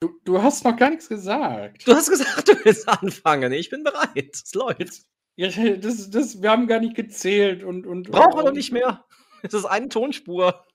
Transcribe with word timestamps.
Du, 0.00 0.18
du 0.24 0.42
hast 0.42 0.64
noch 0.64 0.76
gar 0.76 0.88
nichts 0.88 1.08
gesagt. 1.08 1.86
Du 1.86 1.94
hast 1.94 2.08
gesagt, 2.08 2.48
du 2.48 2.64
willst 2.64 2.88
anfangen. 2.88 3.52
Ich 3.52 3.68
bin 3.68 3.84
bereit. 3.84 4.30
Es 4.32 4.54
läuft. 4.54 5.02
Ja, 5.36 5.48
das, 5.76 6.10
das, 6.10 6.42
wir 6.42 6.50
haben 6.50 6.66
gar 6.66 6.80
nicht 6.80 6.96
gezählt 6.96 7.62
und. 7.62 7.86
und 7.86 8.10
Brauchen 8.10 8.38
wir 8.38 8.44
doch 8.44 8.52
nicht 8.52 8.72
mehr. 8.72 9.04
Es 9.42 9.54
ist 9.54 9.66
eine 9.66 9.88
Tonspur. 9.88 10.66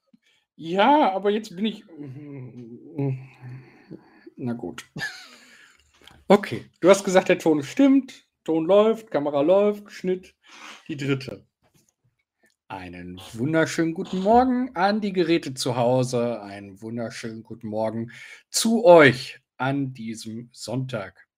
Ja, 0.56 1.12
aber 1.12 1.30
jetzt 1.30 1.54
bin 1.54 1.66
ich. 1.66 1.84
Na 4.36 4.52
gut. 4.54 4.86
Okay, 6.28 6.64
du 6.80 6.88
hast 6.88 7.04
gesagt, 7.04 7.28
der 7.28 7.38
Ton 7.38 7.62
stimmt, 7.62 8.24
Ton 8.44 8.64
läuft, 8.64 9.10
Kamera 9.10 9.42
läuft, 9.42 9.92
Schnitt, 9.92 10.34
die 10.88 10.96
dritte. 10.96 11.45
Einen 12.68 13.20
wunderschönen 13.34 13.94
guten 13.94 14.18
Morgen 14.18 14.74
an 14.74 15.00
die 15.00 15.12
Geräte 15.12 15.54
zu 15.54 15.76
Hause, 15.76 16.42
einen 16.42 16.82
wunderschönen 16.82 17.44
guten 17.44 17.68
Morgen 17.68 18.10
zu 18.50 18.84
euch 18.84 19.40
an 19.56 19.94
diesem 19.94 20.50
Sonntag. 20.50 21.28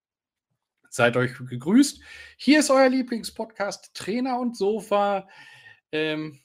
Seid 0.89 1.19
euch 1.19 1.37
gegrüßt. 1.37 2.01
Hier 2.39 2.61
ist 2.61 2.71
euer 2.71 2.89
Lieblingspodcast 2.89 3.93
Trainer 3.93 4.41
und 4.41 4.57
Sofa. 4.57 5.29
Ähm, 5.93 6.41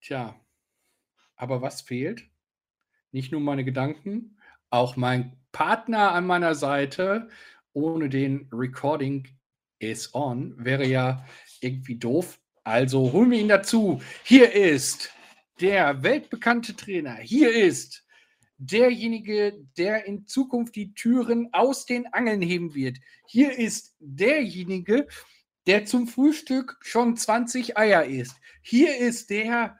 tja, 0.00 0.34
aber 1.36 1.62
was 1.62 1.80
fehlt? 1.80 2.28
Nicht 3.12 3.30
nur 3.30 3.40
meine 3.40 3.64
Gedanken, 3.64 4.40
auch 4.70 4.96
mein 4.96 5.38
Partner 5.52 6.14
an 6.14 6.26
meiner 6.26 6.56
Seite. 6.56 7.28
Ohne 7.74 8.08
den 8.08 8.48
Recording 8.50 9.28
is 9.78 10.12
on 10.16 10.56
wäre 10.58 10.84
ja 10.84 11.24
irgendwie 11.60 11.96
doof. 11.96 12.40
Also 12.68 13.14
holen 13.14 13.30
wir 13.30 13.38
ihn 13.38 13.48
dazu. 13.48 14.02
Hier 14.24 14.52
ist 14.52 15.10
der 15.58 16.02
weltbekannte 16.02 16.76
Trainer. 16.76 17.14
Hier 17.14 17.50
ist 17.50 18.04
derjenige, 18.58 19.54
der 19.78 20.04
in 20.04 20.26
Zukunft 20.26 20.76
die 20.76 20.92
Türen 20.92 21.48
aus 21.52 21.86
den 21.86 22.12
Angeln 22.12 22.42
heben 22.42 22.74
wird. 22.74 22.98
Hier 23.26 23.58
ist 23.58 23.96
derjenige, 24.00 25.08
der 25.66 25.86
zum 25.86 26.08
Frühstück 26.08 26.76
schon 26.82 27.16
20 27.16 27.78
Eier 27.78 28.04
isst. 28.04 28.36
Hier 28.60 28.98
ist 28.98 29.30
der 29.30 29.78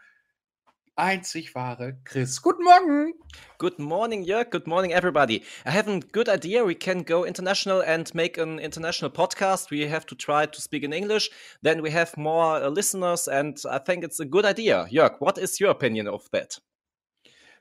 einzig 0.99 1.55
wahre 1.55 1.97
Chris. 2.05 2.43
Guten 2.43 2.65
Morgen. 2.65 3.15
Good 3.59 3.79
morning, 3.79 4.25
Jörg. 4.25 4.51
Good 4.51 4.67
morning, 4.67 4.93
everybody. 4.93 5.43
I 5.65 5.71
have 5.71 5.89
a 5.89 6.01
good 6.01 6.29
idea. 6.29 6.67
We 6.67 6.75
can 6.75 7.05
go 7.05 7.25
international 7.25 7.83
and 7.83 8.13
make 8.15 8.37
an 8.37 8.59
international 8.59 9.11
podcast. 9.11 9.71
We 9.71 9.89
have 9.89 10.07
to 10.07 10.17
try 10.17 10.47
to 10.47 10.61
speak 10.61 10.83
in 10.83 10.93
English. 10.93 11.31
Then 11.63 11.83
we 11.83 11.91
have 11.93 12.17
more 12.17 12.63
uh, 12.63 12.69
listeners, 12.69 13.29
and 13.29 13.57
I 13.71 13.79
think 13.79 14.03
it's 14.05 14.19
a 14.19 14.25
good 14.25 14.45
idea. 14.45 14.87
Jörg, 14.91 15.21
what 15.21 15.39
is 15.39 15.61
your 15.61 15.71
opinion 15.71 16.09
of 16.09 16.29
that? 16.33 16.61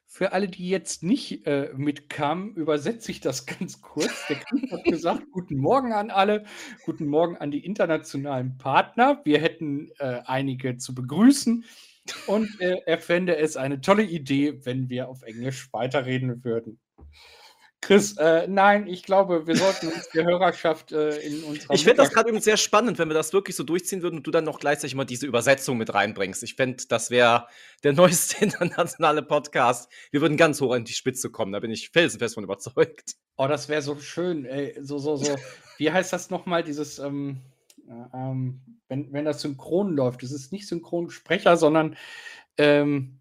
Für 0.10 0.32
alle, 0.32 0.48
die 0.48 0.70
jetzt 0.70 1.04
nicht 1.04 1.46
äh, 1.46 1.70
mitkamen, 1.76 2.56
übersetze 2.56 3.12
ich 3.12 3.20
das 3.20 3.46
ganz 3.60 3.82
kurz. 3.82 4.26
Der 4.30 4.38
Chris 4.38 4.72
hat 4.72 4.84
gesagt, 4.86 5.24
guten 5.32 5.58
Morgen 5.58 5.94
an 5.94 6.10
alle, 6.10 6.46
guten 6.86 7.06
Morgen 7.06 7.38
an 7.38 7.52
die 7.52 7.64
internationalen 7.64 8.58
Partner. 8.58 9.22
Wir 9.26 9.40
hätten 9.40 9.92
äh, 10.00 10.22
einige 10.26 10.78
zu 10.78 10.96
begrüßen 10.96 11.66
und 12.28 12.60
äh, 12.62 12.78
er 12.86 13.00
fände 13.00 13.38
es 13.38 13.58
eine 13.58 13.82
tolle 13.82 14.04
Idee, 14.04 14.66
wenn 14.66 14.90
wir 14.90 15.10
auf 15.10 15.24
Englisch 15.24 15.72
weiterreden 15.72 16.44
würden. 16.44 16.80
Chris, 17.80 18.18
äh, 18.18 18.48
nein, 18.48 18.88
ich 18.88 19.04
glaube, 19.04 19.46
wir 19.46 19.56
sollten 19.56 19.88
uns 19.88 20.10
der 20.10 20.26
Hörerschaft 20.26 20.92
äh, 20.92 21.20
in 21.20 21.44
unserer. 21.44 21.74
Ich 21.74 21.84
finde 21.84 21.98
das 21.98 22.12
gerade 22.12 22.28
übrigens 22.28 22.46
sehr 22.46 22.58
spannend, 22.58 22.98
wenn 22.98 23.08
wir 23.08 23.14
das 23.14 23.34
wirklich 23.34 23.56
so 23.56 23.64
durchziehen 23.64 24.02
würden 24.02 24.18
und 24.18 24.28
du 24.28 24.32
dann 24.32 24.44
noch 24.44 24.60
gleichzeitig 24.60 24.96
mal 24.96 25.06
diese 25.06 25.28
Übersetzung 25.28 25.78
mit 25.78 25.94
reinbringst. 25.94 26.42
Ich 26.42 26.56
fände, 26.56 26.84
das 26.90 27.12
wäre 27.12 27.48
der 27.84 27.94
neueste 27.94 28.44
internationale 28.44 29.22
Podcast. 29.22 29.92
Wir 30.12 30.22
würden 30.22 30.38
ganz 30.38 30.60
hoch 30.60 30.74
an 30.74 30.86
die 30.86 30.94
Spitze 30.94 31.30
kommen, 31.30 31.52
da 31.52 31.60
bin 31.60 31.72
ich 31.72 31.90
felsenfest 31.92 32.34
von 32.34 32.44
überzeugt. 32.44 33.14
Oh, 33.38 33.48
das 33.48 33.70
wäre 33.70 33.84
so 33.84 33.98
schön, 34.00 34.46
ey. 34.46 34.76
So, 34.82 34.98
so, 34.98 35.16
so. 35.16 35.36
Wie 35.78 35.92
heißt 35.92 36.12
das 36.12 36.32
nochmal, 36.32 36.64
dieses, 36.64 36.98
ähm, 36.98 37.38
äh, 37.38 37.57
ähm, 38.14 38.62
wenn, 38.88 39.12
wenn 39.14 39.26
das 39.26 39.42
synchron 39.42 39.96
läuft? 39.96 40.24
Es 40.24 40.32
ist 40.32 40.52
nicht 40.52 40.68
Synchronsprecher, 40.68 41.58
sondern 41.58 41.96
ähm, 42.58 43.20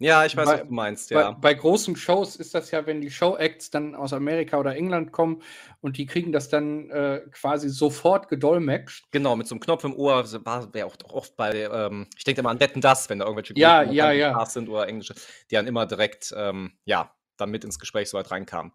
ja, 0.00 0.24
ich 0.24 0.36
weiß, 0.36 0.46
bei, 0.46 0.52
was 0.60 0.68
du 0.68 0.72
meinst, 0.72 1.10
ja. 1.10 1.32
Bei, 1.32 1.52
bei, 1.52 1.54
großen 1.54 1.96
Shows 1.96 2.36
ist 2.36 2.54
das 2.54 2.70
ja, 2.70 2.86
wenn 2.86 3.00
die 3.00 3.10
Show-Acts 3.10 3.70
dann 3.70 3.96
aus 3.96 4.12
Amerika 4.12 4.56
oder 4.58 4.76
England 4.76 5.10
kommen 5.10 5.42
und 5.80 5.98
die 5.98 6.06
kriegen 6.06 6.30
das 6.30 6.48
dann 6.48 6.88
äh, 6.90 7.22
quasi 7.32 7.68
sofort 7.68 8.28
gedolmetscht. 8.28 9.06
Genau, 9.10 9.34
mit 9.34 9.48
so 9.48 9.56
einem 9.56 9.60
Knopf 9.60 9.82
im 9.82 9.96
Ohr, 9.96 10.24
war 10.44 10.72
wäre 10.72 10.86
auch 10.86 10.96
oft 11.10 11.36
bei, 11.36 11.68
ähm, 11.72 12.06
ich 12.16 12.22
denke 12.22 12.40
immer 12.40 12.50
an 12.50 12.60
Wetten 12.60 12.80
das, 12.80 13.10
wenn 13.10 13.18
da 13.18 13.24
irgendwelche 13.24 13.54
ja, 13.56 13.82
ja, 13.82 14.12
ja. 14.12 14.46
sind 14.46 14.68
oder 14.68 14.86
englische, 14.86 15.14
die 15.50 15.56
dann 15.56 15.66
immer 15.66 15.84
direkt, 15.84 16.32
ähm, 16.36 16.78
ja, 16.84 17.12
dann 17.36 17.50
mit 17.50 17.64
ins 17.64 17.80
Gespräch 17.80 18.08
so 18.08 18.18
weit 18.18 18.30
reinkamen. 18.30 18.72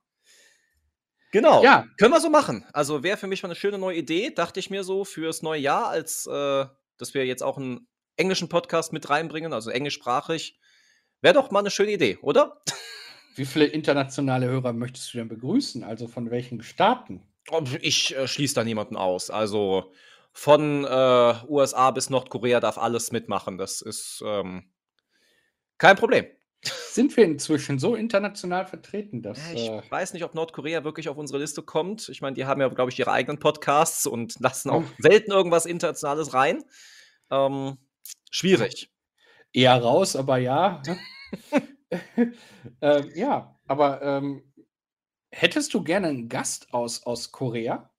Genau. 1.34 1.62
Ja. 1.64 1.86
Können 1.98 2.14
wir 2.14 2.22
so 2.22 2.30
machen. 2.30 2.66
Also 2.72 3.04
wäre 3.04 3.18
für 3.18 3.28
mich 3.28 3.44
mal 3.44 3.48
eine 3.50 3.56
schöne 3.56 3.78
neue 3.78 3.98
Idee, 3.98 4.30
dachte 4.30 4.62
ich 4.62 4.70
mir 4.70 4.86
so 4.86 5.04
fürs 5.04 5.42
neue 5.42 5.60
Jahr, 5.60 5.90
als 5.90 6.26
äh, 6.28 6.66
dass 6.98 7.14
wir 7.14 7.26
jetzt 7.26 7.44
auch 7.44 7.58
einen 7.58 7.88
englischen 8.16 8.48
Podcast 8.48 8.94
mit 8.94 9.10
reinbringen, 9.10 9.52
also 9.52 9.70
englischsprachig 9.70 10.58
Wäre 11.24 11.36
doch 11.36 11.52
mal 11.52 11.60
eine 11.60 11.72
schöne 11.72 11.94
Idee, 11.94 12.18
oder? 12.22 12.62
Wie 13.36 13.46
viele 13.46 13.66
internationale 13.66 14.46
Hörer 14.46 14.74
möchtest 14.74 15.14
du 15.14 15.20
denn 15.20 15.30
begrüßen? 15.30 15.82
Also 15.86 16.10
von 16.10 16.30
welchen 16.30 16.62
Staaten? 16.62 17.24
Ich 17.80 18.14
äh, 18.14 18.28
schließe 18.28 18.56
da 18.56 18.66
niemanden 18.66 18.98
aus. 18.98 19.30
Also 19.30 19.94
von 20.34 20.84
äh, 20.84 21.34
USA 21.48 21.92
bis 21.92 22.10
Nordkorea 22.10 22.60
darf 22.60 22.78
alles 22.78 23.14
mitmachen. 23.14 23.58
Das 23.58 23.82
ist 23.82 24.22
ähm, 24.26 24.70
kein 25.78 25.96
Problem. 25.96 26.26
Sind 26.94 27.18
wir 27.18 27.26
inzwischen 27.26 27.80
so 27.80 27.96
international 27.96 28.68
vertreten, 28.68 29.24
dass. 29.24 29.40
Ich 29.52 29.68
äh, 29.68 29.82
weiß 29.90 30.14
nicht, 30.14 30.24
ob 30.24 30.36
Nordkorea 30.36 30.84
wirklich 30.84 31.10
auf 31.10 31.18
unsere 31.18 31.40
Liste 31.40 31.64
kommt. 31.64 32.08
Ich 32.10 32.22
meine, 32.22 32.36
die 32.36 32.46
haben 32.46 32.62
ja, 32.62 32.68
glaube 32.68 32.92
ich, 32.92 33.00
ihre 33.00 33.12
eigenen 33.12 33.40
Podcasts 33.40 34.06
und 34.06 34.40
lassen 34.40 34.70
auch 34.70 34.84
oh. 34.84 34.96
selten 35.00 35.32
irgendwas 35.32 35.66
Internationales 35.66 36.36
rein. 36.36 36.64
Ähm, 37.32 37.80
schwierig. 38.30 38.92
Eher 39.54 39.76
raus, 39.82 40.16
aber 40.16 40.38
ja. 40.38 40.84
ähm, 42.82 43.12
ja, 43.16 43.60
aber 43.66 44.02
ähm, 44.04 44.44
hättest 45.32 45.74
du 45.74 45.84
gerne 45.84 46.10
einen 46.10 46.30
Gast 46.30 46.72
aus, 46.76 47.08
aus 47.08 47.32
Korea? 47.32 47.90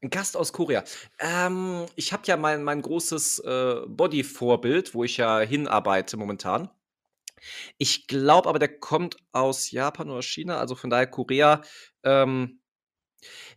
Ein 0.00 0.08
Gast 0.08 0.38
aus 0.38 0.54
Korea. 0.54 0.84
Ähm, 1.18 1.84
ich 1.96 2.14
habe 2.14 2.22
ja 2.26 2.38
mein, 2.38 2.64
mein 2.64 2.80
großes 2.80 3.40
äh, 3.40 3.80
Body-Vorbild, 3.88 4.94
wo 4.94 5.04
ich 5.04 5.18
ja 5.18 5.40
hinarbeite 5.40 6.16
momentan. 6.16 6.70
Ich 7.78 8.06
glaube 8.06 8.48
aber, 8.48 8.58
der 8.58 8.78
kommt 8.78 9.16
aus 9.32 9.70
Japan 9.70 10.10
oder 10.10 10.22
China, 10.22 10.58
also 10.58 10.74
von 10.74 10.90
daher 10.90 11.06
Korea. 11.06 11.62
Ähm, 12.02 12.60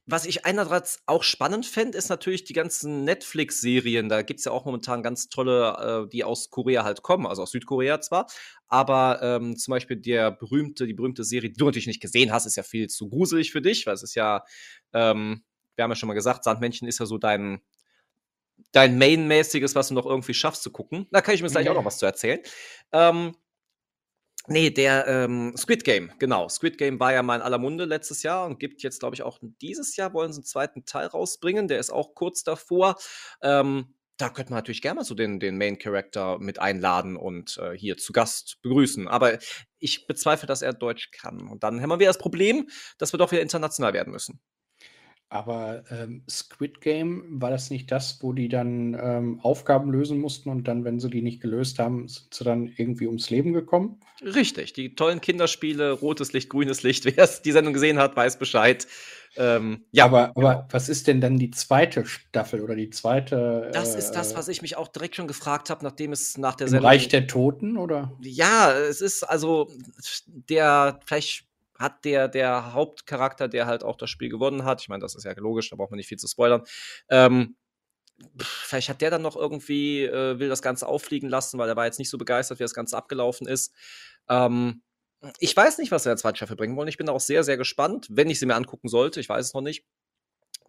was 0.06 0.26
ich 0.26 0.46
einerseits 0.46 1.04
auch 1.06 1.24
spannend 1.24 1.66
fände, 1.66 1.98
ist 1.98 2.10
natürlich 2.10 2.44
die 2.44 2.54
ganzen 2.54 3.04
Netflix-Serien. 3.04 4.10
Da 4.10 4.24
gibt 4.24 4.40
es 4.40 4.46
ja 4.46 4.52
auch 4.52 4.66
momentan 4.66 5.04
ganz 5.04 5.30
tolle, 5.30 6.06
äh, 6.06 6.10
die 6.10 6.24
aus 6.24 6.50
Korea 6.50 6.84
halt 6.84 7.04
kommen, 7.04 7.28
also 7.28 7.44
aus 7.44 7.52
Südkorea 7.52 8.02
zwar. 8.02 8.28
Aber 8.68 9.20
ähm, 9.22 9.58
zum 9.58 9.72
Beispiel 9.74 9.98
der 9.98 10.32
berühmte, 10.32 10.88
die 10.88 10.94
berühmte 10.94 11.24
Serie, 11.24 11.52
die 11.52 11.58
du 11.58 11.66
natürlich 11.66 11.88
nicht 11.88 12.02
gesehen 12.02 12.32
hast, 12.32 12.46
ist 12.46 12.56
ja 12.56 12.64
viel 12.64 12.88
zu 12.88 13.10
gruselig 13.10 13.52
für 13.52 13.62
dich, 13.62 13.86
weil 13.86 13.94
es 13.94 14.04
ist 14.04 14.16
ja, 14.16 14.44
ähm, 14.94 15.44
wir 15.76 15.84
haben 15.84 15.92
ja 15.92 15.96
schon 15.96 16.08
mal 16.08 16.14
gesagt, 16.14 16.44
Sandmännchen 16.44 16.88
ist 16.88 17.00
ja 17.00 17.06
so 17.06 17.18
dein, 17.18 17.62
dein 18.72 18.98
Main-mäßiges, 18.98 19.76
was 19.76 19.90
du 19.90 19.94
noch 19.94 20.06
irgendwie 20.06 20.34
schaffst 20.34 20.64
zu 20.64 20.72
gucken. 20.72 21.08
Da 21.12 21.22
kann 21.22 21.36
ich 21.36 21.42
mir 21.42 21.50
gleich 21.50 21.70
auch 21.70 21.76
noch 21.76 21.86
was 21.86 22.00
zu 22.00 22.06
erzählen. 22.06 22.40
Ähm, 22.92 23.36
Nee, 24.48 24.72
der 24.72 25.08
ähm, 25.08 25.54
Squid 25.56 25.84
Game, 25.84 26.12
genau. 26.18 26.50
Squid 26.50 26.78
Game 26.78 27.00
war 27.00 27.14
ja 27.14 27.22
mal 27.22 27.36
in 27.36 27.42
aller 27.42 27.60
Munde 27.60 27.86
letztes 27.86 28.24
Jahr 28.24 28.46
und 28.46 28.60
gibt 28.60 28.82
jetzt, 28.82 29.00
glaube 29.00 29.16
ich, 29.16 29.24
auch 29.24 29.40
dieses 29.62 29.96
Jahr 29.96 30.14
wollen 30.14 30.34
sie 30.34 30.40
einen 30.40 30.46
zweiten 30.46 30.86
Teil 30.86 31.08
rausbringen. 31.08 31.68
Der 31.68 31.80
ist 31.80 31.92
auch 31.92 32.16
kurz 32.16 32.44
davor. 32.44 32.96
Ähm, 33.44 33.94
da 34.18 34.30
könnte 34.30 34.52
man 34.52 34.58
natürlich 34.58 34.82
gerne 34.82 35.00
mal 35.00 35.04
so 35.04 35.16
den, 35.16 35.40
den 35.40 35.58
Main 35.58 35.80
Character 35.80 36.38
mit 36.40 36.60
einladen 36.60 37.18
und 37.18 37.58
äh, 37.58 37.76
hier 37.76 37.98
zu 37.98 38.14
Gast 38.14 38.60
begrüßen. 38.62 39.08
Aber 39.08 39.40
ich 39.80 40.06
bezweifle, 40.06 40.48
dass 40.48 40.62
er 40.62 40.74
Deutsch 40.74 41.12
kann. 41.12 41.48
Und 41.48 41.64
dann 41.64 41.82
haben 41.82 42.00
wir 42.00 42.08
das 42.08 42.20
Problem, 42.20 42.70
dass 43.00 43.14
wir 43.14 43.18
doch 43.18 43.32
wieder 43.32 43.42
international 43.42 43.94
werden 43.94 44.12
müssen. 44.12 44.40
Aber 45.32 45.86
ähm, 45.90 46.24
Squid 46.30 46.82
Game, 46.82 47.24
war 47.42 47.52
das 47.52 47.70
nicht 47.70 47.90
das, 47.90 48.22
wo 48.22 48.34
die 48.34 48.50
dann 48.50 49.00
ähm, 49.02 49.40
Aufgaben 49.40 49.90
lösen 49.90 50.20
mussten 50.20 50.50
und 50.50 50.68
dann, 50.68 50.84
wenn 50.84 51.00
sie 51.00 51.10
die 51.10 51.22
nicht 51.22 51.42
gelöst 51.42 51.80
haben, 51.80 52.10
sind 52.10 52.34
sie 52.34 52.44
dann 52.44 52.68
irgendwie 52.76 53.08
ums 53.08 53.30
Leben 53.30 53.54
gekommen? 53.54 54.02
Richtig, 54.22 54.74
die 54.74 54.94
tollen 54.94 55.22
Kinderspiele, 55.22 55.94
rotes 55.94 56.34
Licht, 56.34 56.50
grünes 56.50 56.84
Licht. 56.84 57.06
Wer 57.18 57.30
die 57.46 57.52
Sendung 57.54 57.72
gesehen 57.72 57.98
hat, 57.98 58.18
weiß 58.18 58.40
Bescheid. 58.40 58.86
Ähm, 59.38 59.86
ja, 59.92 60.04
aber, 60.04 60.32
aber 60.36 60.56
genau. 60.56 60.68
was 60.70 60.90
ist 60.90 61.08
denn 61.08 61.22
dann 61.22 61.40
die 61.40 61.52
zweite 61.52 62.06
Staffel 62.06 62.60
oder 62.60 62.76
die 62.76 62.90
zweite? 62.90 63.70
Das 63.72 63.96
äh, 63.96 64.00
ist 64.00 64.12
das, 64.12 64.36
was 64.36 64.50
ich 64.50 64.62
mich 64.62 64.76
auch 64.76 64.90
direkt 64.90 65.16
schon 65.16 65.28
gefragt 65.28 65.70
habe, 65.70 65.86
nachdem 65.86 66.12
es 66.12 66.38
nach 66.38 66.56
der 66.56 66.68
Sendung. 66.68 66.88
Reich 66.88 67.08
der 67.08 67.28
Toten 67.28 67.78
oder? 67.78 68.12
Ja, 68.20 68.74
es 68.74 69.00
ist 69.00 69.24
also 69.24 69.72
der, 70.26 71.00
vielleicht 71.06 71.46
hat 71.82 72.06
der, 72.06 72.28
der 72.28 72.74
Hauptcharakter, 72.74 73.48
der 73.48 73.66
halt 73.68 73.84
auch 73.84 73.98
das 73.98 74.10
Spiel 74.10 74.30
gewonnen 74.30 74.66
hat, 74.66 74.82
ich 74.82 74.90
meine, 74.90 75.02
das 75.02 75.16
ist 75.16 75.24
ja 75.26 75.34
logisch, 75.38 75.70
da 75.70 75.76
braucht 75.76 75.92
man 75.92 75.98
nicht 75.98 76.08
viel 76.08 76.18
zu 76.20 76.28
spoilern, 76.28 76.64
ähm, 77.10 77.58
vielleicht 78.38 78.90
hat 78.90 79.02
der 79.02 79.10
dann 79.10 79.22
noch 79.22 79.36
irgendwie, 79.36 80.04
äh, 80.06 80.40
will 80.40 80.50
das 80.50 80.62
Ganze 80.62 80.88
auffliegen 80.88 81.30
lassen, 81.30 81.58
weil 81.58 81.70
er 81.70 81.76
war 81.76 81.86
jetzt 81.86 82.00
nicht 82.00 82.10
so 82.10 82.18
begeistert, 82.18 82.60
wie 82.60 82.64
das 82.64 82.74
Ganze 82.74 82.98
abgelaufen 82.98 83.48
ist. 83.48 83.74
Ähm, 84.30 84.84
Ich 85.40 85.56
weiß 85.56 85.78
nicht, 85.80 85.92
was 85.92 86.04
sie 86.04 86.10
in 86.10 86.14
der 86.14 86.18
zweiten 86.18 86.38
Staffel 86.38 86.56
bringen 86.58 86.76
wollen. 86.78 86.88
Ich 86.90 86.98
bin 86.98 87.10
auch 87.10 87.20
sehr, 87.20 87.44
sehr 87.44 87.58
gespannt, 87.58 88.08
wenn 88.12 88.30
ich 88.30 88.40
sie 88.40 88.46
mir 88.48 88.56
angucken 88.56 88.90
sollte. 88.90 89.20
Ich 89.20 89.30
weiß 89.30 89.48
es 89.48 89.54
noch 89.54 89.62
nicht. 89.62 89.86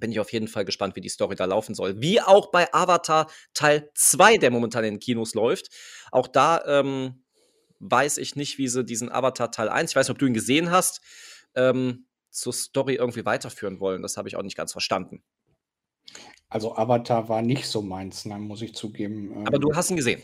Bin 0.00 0.12
ich 0.12 0.20
auf 0.20 0.32
jeden 0.32 0.48
Fall 0.48 0.64
gespannt, 0.64 0.96
wie 0.96 1.00
die 1.00 1.08
Story 1.10 1.36
da 1.36 1.44
laufen 1.46 1.74
soll. 1.74 2.00
Wie 2.02 2.20
auch 2.20 2.50
bei 2.50 2.72
Avatar 2.74 3.30
Teil 3.54 3.90
2, 3.94 4.38
der 4.38 4.50
momentan 4.50 4.84
in 4.84 4.94
den 4.94 5.00
Kinos 5.00 5.34
läuft. 5.34 5.68
Auch 6.10 6.28
da 6.28 6.62
ähm, 6.66 7.21
weiß 7.82 8.18
ich 8.18 8.36
nicht, 8.36 8.58
wie 8.58 8.68
sie 8.68 8.84
diesen 8.84 9.10
Avatar 9.10 9.50
Teil 9.50 9.68
1, 9.68 9.90
ich 9.90 9.96
weiß 9.96 10.06
nicht, 10.06 10.14
ob 10.14 10.18
du 10.18 10.26
ihn 10.26 10.34
gesehen 10.34 10.70
hast, 10.70 11.00
ähm, 11.54 12.06
zur 12.30 12.52
Story 12.52 12.94
irgendwie 12.94 13.24
weiterführen 13.24 13.80
wollen. 13.80 14.02
Das 14.02 14.16
habe 14.16 14.28
ich 14.28 14.36
auch 14.36 14.42
nicht 14.42 14.56
ganz 14.56 14.72
verstanden. 14.72 15.22
Also 16.48 16.76
Avatar 16.76 17.28
war 17.28 17.42
nicht 17.42 17.66
so 17.66 17.82
meins, 17.82 18.24
nein, 18.24 18.42
muss 18.42 18.62
ich 18.62 18.74
zugeben. 18.74 19.46
Aber 19.46 19.58
du 19.58 19.70
ähm, 19.70 19.76
hast 19.76 19.90
ihn 19.90 19.96
gesehen. 19.96 20.22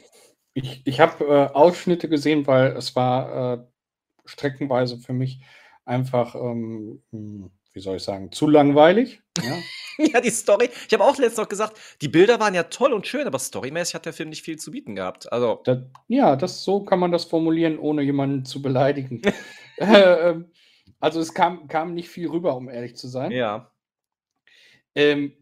Ich, 0.54 0.82
ich 0.84 1.00
habe 1.00 1.24
äh, 1.24 1.54
Ausschnitte 1.54 2.08
gesehen, 2.08 2.46
weil 2.46 2.76
es 2.76 2.94
war 2.94 3.54
äh, 3.54 3.64
streckenweise 4.24 4.98
für 4.98 5.12
mich 5.12 5.40
einfach, 5.84 6.34
ähm, 6.34 7.02
hm, 7.12 7.50
wie 7.72 7.80
soll 7.80 7.96
ich 7.96 8.02
sagen, 8.02 8.32
zu 8.32 8.46
langweilig. 8.46 9.20
Ja, 9.42 9.58
ja 9.98 10.20
die 10.20 10.30
Story. 10.30 10.70
Ich 10.86 10.92
habe 10.94 11.04
auch 11.04 11.16
letztens 11.16 11.38
noch 11.38 11.48
gesagt, 11.48 11.78
die 12.00 12.08
Bilder 12.08 12.40
waren 12.40 12.54
ja 12.54 12.64
toll 12.64 12.92
und 12.92 13.06
schön, 13.06 13.26
aber 13.26 13.38
storymäßig 13.38 13.94
hat 13.94 14.06
der 14.06 14.12
Film 14.12 14.30
nicht 14.30 14.42
viel 14.42 14.58
zu 14.58 14.70
bieten 14.70 14.94
gehabt. 14.94 15.32
Also. 15.32 15.60
Das, 15.64 15.78
ja, 16.08 16.36
das, 16.36 16.64
so 16.64 16.84
kann 16.84 16.98
man 16.98 17.12
das 17.12 17.24
formulieren, 17.24 17.78
ohne 17.78 18.02
jemanden 18.02 18.44
zu 18.44 18.62
beleidigen. 18.62 19.22
äh, 19.76 20.34
also 21.00 21.20
es 21.20 21.34
kam, 21.34 21.68
kam 21.68 21.94
nicht 21.94 22.08
viel 22.08 22.28
rüber, 22.28 22.56
um 22.56 22.68
ehrlich 22.68 22.96
zu 22.96 23.08
sein. 23.08 23.30
Ja. 23.30 23.70
Ähm, 24.94 25.32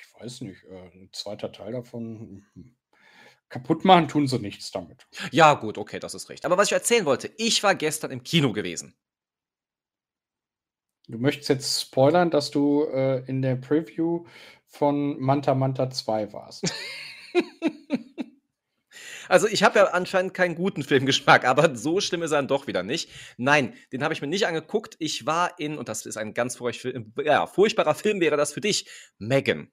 ich 0.00 0.20
weiß 0.20 0.40
nicht, 0.40 0.64
äh, 0.64 0.90
ein 0.94 1.10
zweiter 1.12 1.52
Teil 1.52 1.72
davon. 1.72 2.44
Hm. 2.54 2.74
Kaputt 3.48 3.84
machen 3.84 4.08
tun 4.08 4.26
sie 4.26 4.38
nichts 4.38 4.70
damit. 4.70 5.06
Ja, 5.30 5.54
gut, 5.54 5.78
okay, 5.78 6.00
das 6.00 6.14
ist 6.14 6.28
recht. 6.28 6.44
Aber 6.44 6.58
was 6.58 6.68
ich 6.68 6.72
erzählen 6.72 7.06
wollte, 7.06 7.30
ich 7.38 7.62
war 7.62 7.74
gestern 7.74 8.10
im 8.10 8.22
Kino 8.22 8.52
gewesen. 8.52 8.94
Du 11.08 11.16
möchtest 11.16 11.48
jetzt 11.48 11.80
spoilern, 11.80 12.30
dass 12.30 12.50
du 12.50 12.84
äh, 12.84 13.24
in 13.26 13.40
der 13.40 13.56
Preview 13.56 14.26
von 14.66 15.18
Manta 15.18 15.54
Manta 15.54 15.88
2 15.88 16.34
warst. 16.34 16.70
also 19.28 19.48
ich 19.48 19.62
habe 19.62 19.78
ja 19.78 19.86
anscheinend 19.86 20.34
keinen 20.34 20.54
guten 20.54 20.82
Filmgeschmack, 20.82 21.46
aber 21.46 21.74
so 21.74 22.00
schlimm 22.00 22.22
ist 22.22 22.32
er 22.32 22.36
dann 22.38 22.48
doch 22.48 22.66
wieder 22.66 22.82
nicht. 22.82 23.08
Nein, 23.38 23.72
den 23.90 24.04
habe 24.04 24.12
ich 24.12 24.20
mir 24.20 24.28
nicht 24.28 24.46
angeguckt. 24.46 24.96
Ich 24.98 25.24
war 25.24 25.58
in, 25.58 25.78
und 25.78 25.88
das 25.88 26.04
ist 26.04 26.18
ein 26.18 26.34
ganz 26.34 26.58
ja, 27.24 27.46
furchtbarer 27.46 27.94
Film, 27.94 28.20
wäre 28.20 28.36
das 28.36 28.52
für 28.52 28.60
dich, 28.60 28.86
Megan. 29.16 29.70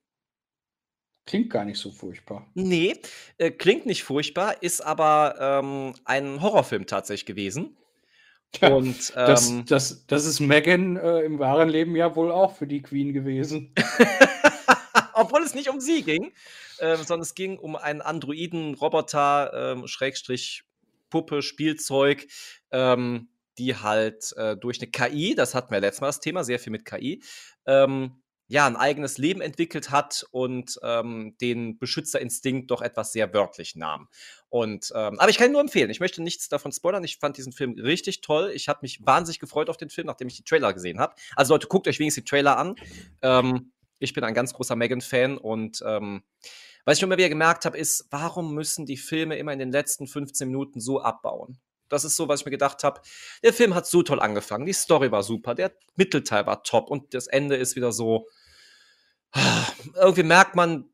Klingt 1.26 1.50
gar 1.50 1.66
nicht 1.66 1.80
so 1.80 1.92
furchtbar. 1.92 2.50
Nee, 2.54 3.02
äh, 3.40 3.52
klingt 3.52 3.86
nicht 3.86 4.04
furchtbar, 4.04 4.62
ist 4.64 4.80
aber 4.80 5.36
ähm, 5.40 5.96
ein 6.06 6.42
Horrorfilm 6.42 6.86
tatsächlich 6.86 7.26
gewesen. 7.26 7.76
Und, 8.62 9.14
ähm, 9.16 9.28
das, 9.28 9.54
das, 9.66 10.06
das 10.08 10.26
ist 10.26 10.40
Megan 10.40 10.96
äh, 10.98 11.22
im 11.22 11.40
wahren 11.40 11.70
Leben 11.70 11.96
ja 11.96 12.16
wohl 12.16 12.32
auch 12.32 12.56
für 12.56 12.68
die 12.68 12.82
Queen 12.82 13.14
gewesen. 13.14 13.74
Obwohl 15.14 15.44
es 15.44 15.56
nicht 15.56 15.70
um 15.70 15.80
sie 15.80 16.04
ging, 16.04 16.32
äh, 16.80 16.96
sondern 16.98 17.22
es 17.22 17.36
ging 17.36 17.58
um 17.58 17.76
einen 17.76 18.02
Androiden, 18.02 18.74
Roboter, 18.76 19.74
ähm, 19.74 19.88
Schrägstrich, 19.88 20.64
Puppe, 21.10 21.42
Spielzeug, 21.42 22.28
ähm, 22.72 23.30
die 23.58 23.76
halt 23.76 24.34
äh, 24.36 24.58
durch 24.58 24.82
eine 24.82 24.92
KI, 24.92 25.36
das 25.36 25.56
hatten 25.56 25.72
wir 25.72 25.80
letztes 25.80 26.02
Mal 26.02 26.08
das 26.08 26.20
Thema, 26.20 26.44
sehr 26.44 26.60
viel 26.60 26.72
mit 26.72 26.86
KI, 26.86 27.22
ähm, 27.66 28.22
ja, 28.48 28.68
ein 28.68 28.76
eigenes 28.76 29.18
Leben 29.18 29.42
entwickelt 29.42 29.90
hat 29.90 30.26
und 30.32 30.80
ähm, 30.84 31.36
den 31.42 31.80
Beschützerinstinkt 31.80 32.70
doch 32.70 32.82
etwas 32.82 33.12
sehr 33.12 33.34
wörtlich 33.34 33.76
nahm. 33.76 34.08
Und, 34.50 34.92
ähm, 34.96 35.20
aber 35.20 35.30
ich 35.30 35.38
kann 35.38 35.48
ihn 35.48 35.54
nur 35.54 35.62
empfehlen. 35.62 35.90
Ich 35.90 36.00
möchte 36.00 36.22
nichts 36.22 36.48
davon 36.48 36.72
spoilern. 36.72 37.04
Ich 37.04 37.18
fand 37.18 37.38
diesen 37.38 37.54
Film 37.54 37.74
richtig 37.74 38.22
toll. 38.22 38.52
Ich 38.54 38.70
habe 38.70 38.80
mich 38.84 39.06
wahnsinnig 39.06 39.40
gefreut 39.40 39.70
auf 39.70 39.78
den 39.78 39.90
Film, 39.90 40.08
nachdem 40.08 40.28
ich 40.28 40.36
die 40.36 40.44
Trailer 40.44 40.74
gesehen 40.74 41.00
habe. 41.00 41.16
Also 41.36 41.54
Leute, 41.54 41.68
guckt 41.68 41.88
euch 41.88 42.00
wenigstens 42.00 42.24
die 42.24 42.30
Trailer 42.30 42.58
an. 42.58 42.76
Ähm, 43.22 43.72
ich 44.00 44.14
bin 44.14 44.24
ein 44.24 44.34
ganz 44.34 44.54
großer 44.54 44.76
Megan-Fan 44.76 45.38
und 45.38 45.84
ähm, 45.86 46.24
was 46.86 46.98
ich 46.98 47.04
immer 47.04 47.18
wieder 47.18 47.30
gemerkt 47.30 47.66
habe, 47.66 47.78
ist, 47.78 48.06
warum 48.12 48.54
müssen 48.54 48.86
die 48.86 48.98
Filme 48.98 49.38
immer 49.38 49.54
in 49.54 49.60
den 49.60 49.72
letzten 49.72 50.06
15 50.06 50.48
Minuten 50.48 50.80
so 50.80 51.02
abbauen? 51.02 51.60
Das 51.90 52.04
ist 52.04 52.16
so, 52.16 52.28
was 52.28 52.42
ich 52.42 52.46
mir 52.46 52.52
gedacht 52.52 52.84
habe. 52.84 53.02
Der 53.44 53.54
Film 53.54 53.76
hat 53.76 53.86
so 53.88 54.04
toll 54.04 54.20
angefangen, 54.20 54.66
die 54.66 54.74
Story 54.74 55.12
war 55.12 55.24
super, 55.24 55.56
der 55.56 55.74
Mittelteil 55.96 56.46
war 56.46 56.64
top 56.64 56.90
und 56.90 57.14
das 57.14 57.28
Ende 57.28 57.56
ist 57.56 57.76
wieder 57.76 57.92
so. 57.92 58.28
Irgendwie 59.96 60.24
merkt 60.24 60.56
man, 60.56 60.90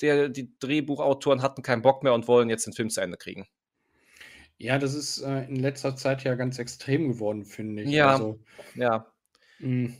der, 0.00 0.28
die 0.28 0.56
Drehbuchautoren 0.58 1.42
hatten 1.42 1.62
keinen 1.62 1.82
Bock 1.82 2.02
mehr 2.02 2.14
und 2.14 2.28
wollen 2.28 2.50
jetzt 2.50 2.66
den 2.66 2.72
Film 2.72 2.90
zu 2.90 3.00
Ende 3.00 3.16
kriegen. 3.16 3.46
Ja, 4.58 4.78
das 4.78 4.94
ist 4.94 5.18
äh, 5.18 5.44
in 5.44 5.56
letzter 5.56 5.96
Zeit 5.96 6.24
ja 6.24 6.34
ganz 6.34 6.58
extrem 6.58 7.08
geworden, 7.08 7.44
finde 7.44 7.82
ich. 7.82 7.90
Ja. 7.90 8.12
Also, 8.12 8.40
ja. 8.74 9.12
Mh, 9.58 9.88
hm, 9.88 9.96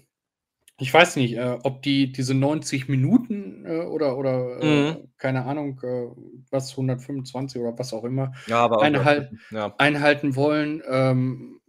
ich 0.79 0.93
weiß 0.93 1.17
nicht, 1.17 1.37
äh, 1.37 1.59
ob 1.63 1.83
die 1.83 2.11
diese 2.11 2.35
90 2.35 2.89
Minuten 2.89 3.65
äh, 3.65 3.83
oder, 3.83 4.19
oder 4.19 4.61
äh, 4.61 4.93
mhm. 4.93 5.13
keine 5.19 5.45
Ahnung, 5.45 5.81
äh, 5.85 6.07
was 6.51 6.73
125 6.73 7.61
oder 7.61 7.79
was 7.79 7.93
auch 7.93 8.05
immer 8.05 8.33
ja, 8.47 8.67
einhal 8.79 9.31
ja. 9.51 9.75
einhalten 9.79 10.35
wollen. 10.35 10.83
Ähm, 10.89 11.61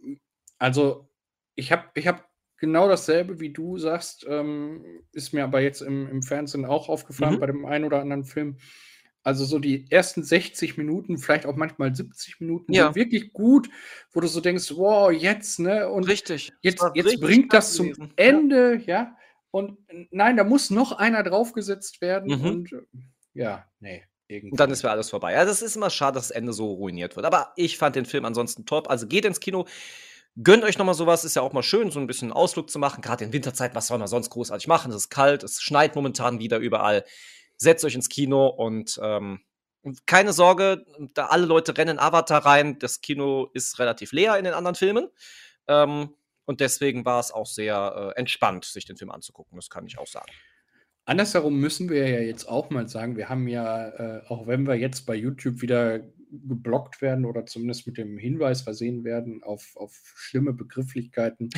also 0.58 1.08
ich 1.54 1.70
habe 1.70 1.84
ich 1.94 2.08
hab 2.08 2.28
genau 2.58 2.88
dasselbe, 2.88 3.38
wie 3.38 3.52
du 3.52 3.78
sagst, 3.78 4.26
ähm, 4.28 4.84
ist 5.12 5.32
mir 5.32 5.44
aber 5.44 5.60
jetzt 5.60 5.82
im, 5.82 6.08
im 6.08 6.22
Fernsehen 6.22 6.64
auch 6.64 6.88
aufgefallen 6.88 7.36
mhm. 7.36 7.40
bei 7.40 7.46
dem 7.46 7.64
einen 7.64 7.84
oder 7.84 8.00
anderen 8.00 8.24
Film. 8.24 8.58
Also 9.26 9.44
so 9.44 9.58
die 9.58 9.90
ersten 9.90 10.22
60 10.22 10.76
Minuten, 10.76 11.18
vielleicht 11.18 11.46
auch 11.46 11.56
manchmal 11.56 11.92
70 11.92 12.38
Minuten, 12.38 12.72
ja. 12.72 12.94
wirklich 12.94 13.32
gut, 13.32 13.68
wo 14.12 14.20
du 14.20 14.28
so 14.28 14.40
denkst, 14.40 14.70
wow, 14.76 15.10
jetzt, 15.10 15.58
ne? 15.58 15.88
Und 15.88 16.04
richtig. 16.04 16.52
Jetzt, 16.62 16.80
jetzt 16.94 17.06
richtig 17.06 17.20
bringt 17.20 17.52
das 17.52 17.74
zum 17.74 17.86
gewesen. 17.88 18.12
Ende, 18.14 18.76
ja. 18.86 18.86
ja. 18.86 19.16
Und 19.50 19.78
nein, 20.12 20.36
da 20.36 20.44
muss 20.44 20.70
noch 20.70 20.92
einer 20.92 21.24
draufgesetzt 21.24 22.00
werden. 22.00 22.38
Mhm. 22.38 22.46
Und 22.46 22.70
ja, 23.34 23.66
nee. 23.80 24.04
Irgendwie. 24.28 24.52
Und 24.52 24.60
dann 24.60 24.70
ist 24.70 24.82
ja 24.82 24.90
alles 24.90 25.10
vorbei. 25.10 25.32
Ja, 25.32 25.44
das 25.44 25.60
ist 25.60 25.74
immer 25.74 25.90
schade, 25.90 26.14
dass 26.14 26.28
das 26.28 26.36
Ende 26.36 26.52
so 26.52 26.74
ruiniert 26.74 27.16
wird. 27.16 27.26
Aber 27.26 27.52
ich 27.56 27.78
fand 27.78 27.96
den 27.96 28.06
Film 28.06 28.24
ansonsten 28.26 28.64
top. 28.64 28.88
Also 28.88 29.08
geht 29.08 29.24
ins 29.24 29.40
Kino. 29.40 29.66
Gönnt 30.40 30.62
euch 30.62 30.78
nochmal 30.78 30.94
sowas, 30.94 31.24
ist 31.24 31.34
ja 31.34 31.42
auch 31.42 31.52
mal 31.52 31.64
schön, 31.64 31.90
so 31.90 31.98
ein 31.98 32.06
bisschen 32.06 32.30
Ausflug 32.32 32.70
zu 32.70 32.78
machen. 32.78 33.02
Gerade 33.02 33.24
in 33.24 33.32
Winterzeit, 33.32 33.74
was 33.74 33.88
soll 33.88 33.98
man 33.98 34.06
sonst 34.06 34.30
großartig 34.30 34.68
machen? 34.68 34.92
Es 34.92 34.98
ist 34.98 35.10
kalt, 35.10 35.42
es 35.42 35.60
schneit 35.60 35.96
momentan 35.96 36.38
wieder 36.38 36.58
überall 36.58 37.04
setzt 37.56 37.84
euch 37.84 37.94
ins 37.94 38.08
Kino 38.08 38.46
und 38.48 38.98
ähm, 39.02 39.40
keine 40.06 40.32
Sorge, 40.32 40.84
da 41.14 41.26
alle 41.26 41.46
Leute 41.46 41.76
rennen 41.76 41.98
Avatar 41.98 42.44
rein. 42.44 42.78
Das 42.78 43.00
Kino 43.00 43.50
ist 43.54 43.78
relativ 43.78 44.12
leer 44.12 44.36
in 44.36 44.44
den 44.44 44.54
anderen 44.54 44.74
Filmen. 44.74 45.08
Ähm, 45.68 46.14
und 46.44 46.60
deswegen 46.60 47.04
war 47.04 47.20
es 47.20 47.32
auch 47.32 47.46
sehr 47.46 48.14
äh, 48.14 48.18
entspannt, 48.18 48.64
sich 48.64 48.84
den 48.84 48.96
Film 48.96 49.10
anzugucken. 49.10 49.56
Das 49.56 49.70
kann 49.70 49.86
ich 49.86 49.98
auch 49.98 50.06
sagen. 50.06 50.30
Andersherum 51.04 51.58
müssen 51.58 51.88
wir 51.88 52.08
ja 52.08 52.20
jetzt 52.20 52.48
auch 52.48 52.70
mal 52.70 52.88
sagen, 52.88 53.16
wir 53.16 53.28
haben 53.28 53.46
ja, 53.46 53.88
äh, 53.90 54.22
auch 54.26 54.48
wenn 54.48 54.66
wir 54.66 54.74
jetzt 54.74 55.06
bei 55.06 55.14
YouTube 55.14 55.62
wieder 55.62 56.00
geblockt 56.30 57.00
werden 57.00 57.24
oder 57.24 57.46
zumindest 57.46 57.86
mit 57.86 57.96
dem 57.96 58.18
Hinweis 58.18 58.62
versehen 58.62 59.04
werden 59.04 59.42
auf, 59.44 59.76
auf 59.76 59.92
schlimme 60.16 60.52
Begrifflichkeiten, 60.52 61.50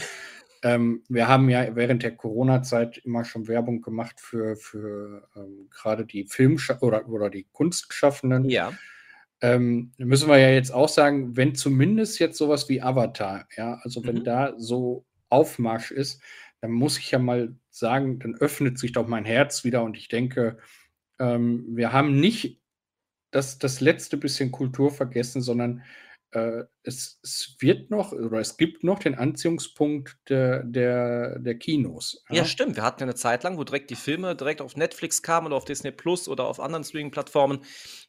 ähm, 0.63 1.03
wir 1.09 1.29
haben 1.29 1.49
ja 1.49 1.75
während 1.75 2.03
der 2.03 2.17
Corona-Zeit 2.17 2.99
immer 2.99 3.25
schon 3.25 3.49
Werbung 3.49 3.81
gemacht 3.81 4.21
für, 4.21 4.57
für 4.57 5.29
ähm, 5.37 5.69
gerade 5.71 6.05
die 6.05 6.25
Film- 6.25 6.59
oder, 6.81 7.09
oder 7.09 7.31
die 7.31 7.47
Kunstschaffenden. 7.53 8.49
Ja. 8.49 8.73
Ähm, 9.41 9.93
müssen 9.99 10.29
wir 10.29 10.39
ja 10.39 10.51
jetzt 10.51 10.73
auch 10.73 10.89
sagen, 10.89 11.37
wenn 11.37 11.55
zumindest 11.55 12.19
jetzt 12.19 12.39
sowas 12.39 12.69
wie 12.69 12.83
Avatar, 12.83 13.47
ja, 13.57 13.79
also 13.83 14.05
wenn 14.05 14.17
mhm. 14.17 14.25
da 14.25 14.55
so 14.59 15.05
Aufmarsch 15.29 15.93
ist, 15.93 16.21
dann 16.61 16.73
muss 16.73 16.99
ich 16.99 17.11
ja 17.13 17.21
mal 17.21 17.55
sagen, 17.71 18.19
dann 18.19 18.35
öffnet 18.35 18.79
sich 18.79 18.93
doch 18.93 19.07
mein 19.07 19.25
Herz 19.25 19.63
wieder 19.63 19.85
und 19.85 19.97
ich 19.97 20.09
denke, 20.09 20.59
ähm, 21.21 21.65
wir 21.71 21.93
haben 21.93 22.19
nicht 22.19 22.61
das, 23.31 23.59
das 23.59 23.81
letzte 23.81 24.17
bisschen 24.17 24.51
Kultur 24.51 24.91
vergessen, 24.91 25.43
sondern 25.43 25.83
äh, 26.33 26.65
es, 26.83 27.19
es, 27.23 27.57
wird 27.61 27.91
noch 27.91 28.13
oder 28.13 28.39
es 28.39 28.57
gibt 28.57 28.85
noch 28.85 28.99
den 28.99 29.15
Anziehungspunkt 29.15 30.19
der, 30.29 30.63
der, 30.65 31.39
der 31.39 31.59
Kinos. 31.59 32.23
Ja? 32.29 32.37
ja? 32.37 32.45
stimmt. 32.45 32.77
Wir 32.77 32.83
hatten 32.83 33.01
ja 33.01 33.07
eine 33.07 33.15
Zeit 33.15 33.45
lang, 33.45 33.57
wo 33.57 33.65
direkt 33.65 33.91
die 33.91 33.97
Filme 33.97 34.37
direkt 34.37 34.61
auf 34.61 34.77
Netflix 34.77 35.23
kamen 35.23 35.47
oder 35.47 35.57
auf 35.57 35.65
Disney 35.65 35.91
Plus 35.91 36.29
oder 36.29 36.47
auf 36.47 36.61
anderen 36.61 36.85
Streaming-Plattformen. 36.85 37.61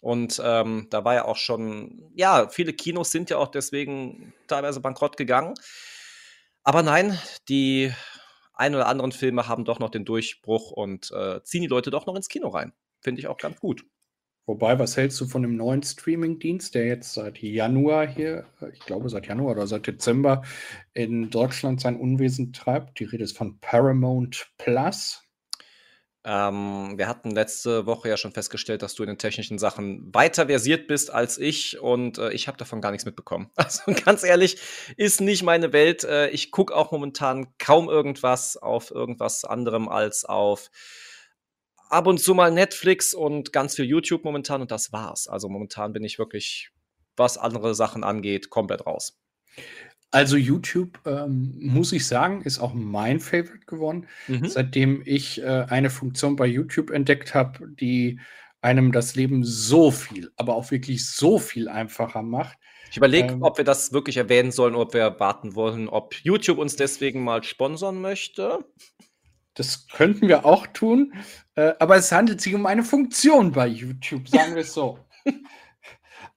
Und 0.01 0.41
ähm, 0.43 0.87
da 0.89 1.05
war 1.05 1.15
ja 1.15 1.25
auch 1.25 1.37
schon, 1.37 2.11
ja, 2.15 2.49
viele 2.49 2.73
Kinos 2.73 3.11
sind 3.11 3.29
ja 3.29 3.37
auch 3.37 3.49
deswegen 3.49 4.33
teilweise 4.47 4.81
bankrott 4.81 5.15
gegangen. 5.15 5.53
Aber 6.63 6.83
nein, 6.83 7.17
die 7.47 7.93
ein 8.53 8.75
oder 8.75 8.87
anderen 8.87 9.13
Filme 9.13 9.47
haben 9.47 9.63
doch 9.63 9.79
noch 9.79 9.89
den 9.89 10.03
Durchbruch 10.03 10.71
und 10.71 11.11
äh, 11.11 11.41
ziehen 11.43 11.61
die 11.61 11.67
Leute 11.67 11.91
doch 11.91 12.05
noch 12.05 12.15
ins 12.15 12.27
Kino 12.27 12.49
rein. 12.49 12.73
Finde 13.01 13.21
ich 13.21 13.27
auch 13.27 13.37
ganz 13.37 13.59
gut. 13.59 13.85
Wobei, 14.49 14.79
was 14.79 14.97
hältst 14.97 15.21
du 15.21 15.27
von 15.27 15.43
dem 15.43 15.57
neuen 15.57 15.83
Streaming-Dienst, 15.83 16.73
der 16.73 16.87
jetzt 16.87 17.13
seit 17.13 17.37
Januar 17.37 18.07
hier, 18.07 18.47
ich 18.73 18.79
glaube 18.79 19.07
seit 19.07 19.27
Januar 19.27 19.51
oder 19.51 19.67
seit 19.67 19.85
Dezember 19.85 20.41
in 20.95 21.29
Deutschland 21.29 21.79
sein 21.79 21.95
Unwesen 21.95 22.51
treibt? 22.51 22.99
Die 22.99 23.03
Rede 23.03 23.25
ist 23.25 23.37
von 23.37 23.59
Paramount 23.59 24.49
Plus. 24.57 25.21
Ähm, 26.25 26.97
wir 26.97 27.07
hatten 27.07 27.29
letzte 27.29 27.85
Woche 27.85 28.09
ja 28.09 28.17
schon 28.17 28.31
festgestellt, 28.31 28.81
dass 28.81 28.95
du 28.95 29.03
in 29.03 29.09
den 29.09 29.19
technischen 29.19 29.59
Sachen 29.59 30.11
weiter 30.15 30.47
versiert 30.47 30.87
bist 30.87 31.13
als 31.13 31.37
ich 31.37 31.79
und 31.79 32.17
äh, 32.17 32.31
ich 32.31 32.47
habe 32.47 32.57
davon 32.57 32.81
gar 32.81 32.89
nichts 32.89 33.05
mitbekommen. 33.05 33.51
Also 33.55 33.83
ganz 34.03 34.23
ehrlich, 34.23 34.57
ist 34.97 35.21
nicht 35.21 35.43
meine 35.43 35.73
Welt. 35.73 36.03
Äh, 36.05 36.29
ich 36.29 36.49
gucke 36.49 36.75
auch 36.75 36.91
momentan 36.91 37.53
kaum 37.59 37.87
irgendwas 37.87 38.57
auf 38.57 38.89
irgendwas 38.89 39.45
anderem 39.45 39.87
als 39.87 40.25
auf 40.25 40.71
ab 41.89 42.07
und 42.07 42.19
zu 42.19 42.33
mal 42.33 42.51
Netflix 42.51 43.13
und 43.13 43.51
ganz 43.51 43.75
viel 43.75 43.85
YouTube 43.85 44.23
momentan 44.23 44.61
und 44.61 44.71
das 44.71 44.93
war's. 44.93 45.27
Also 45.27 45.49
momentan 45.49 45.91
bin 45.91 46.03
ich 46.03 46.19
wirklich, 46.19 46.71
was 47.17 47.37
andere 47.37 47.75
Sachen 47.75 48.03
angeht, 48.03 48.49
komplett 48.49 48.85
raus. 48.85 49.19
Also 50.11 50.37
YouTube, 50.37 50.99
ähm, 51.05 51.55
muss 51.59 51.91
ich 51.91 52.07
sagen, 52.07 52.41
ist 52.41 52.59
auch 52.59 52.73
mein 52.73 53.19
Favorite 53.19 53.65
geworden, 53.67 54.07
mhm. 54.27 54.47
seitdem 54.47 55.03
ich 55.05 55.41
äh, 55.41 55.65
eine 55.69 55.91
Funktion 55.91 56.35
bei 56.35 56.47
YouTube 56.47 56.89
entdeckt 56.89 57.35
habe, 57.35 57.67
die 57.79 58.19
einem 58.61 58.91
das 58.91 59.15
Leben 59.15 59.43
so 59.43 59.91
viel, 59.91 60.31
aber 60.35 60.55
auch 60.55 60.71
wirklich 60.71 61.07
so 61.07 61.37
viel 61.37 61.69
einfacher 61.69 62.23
macht. 62.23 62.57
Ich 62.89 62.97
überlege, 62.97 63.33
ähm, 63.33 63.43
ob 63.43 63.57
wir 63.57 63.65
das 63.65 63.93
wirklich 63.93 64.17
erwähnen 64.17 64.51
sollen, 64.51 64.73
ob 64.73 64.95
wir 64.95 65.19
warten 65.19 65.53
wollen, 65.53 65.87
ob 65.87 66.15
YouTube 66.15 66.57
uns 66.57 66.75
deswegen 66.75 67.23
mal 67.23 67.43
sponsern 67.43 68.01
möchte. 68.01 68.65
Das 69.59 69.87
könnten 69.89 70.29
wir 70.29 70.45
auch 70.45 70.67
tun, 70.67 71.13
äh, 71.55 71.73
aber 71.79 71.97
es 71.97 72.13
handelt 72.13 72.39
sich 72.39 72.55
um 72.55 72.65
eine 72.65 72.81
Funktion 72.81 73.51
bei 73.51 73.67
YouTube, 73.67 74.29
sagen 74.29 74.55
wir 74.55 74.61
es 74.61 74.73
so. 74.73 74.99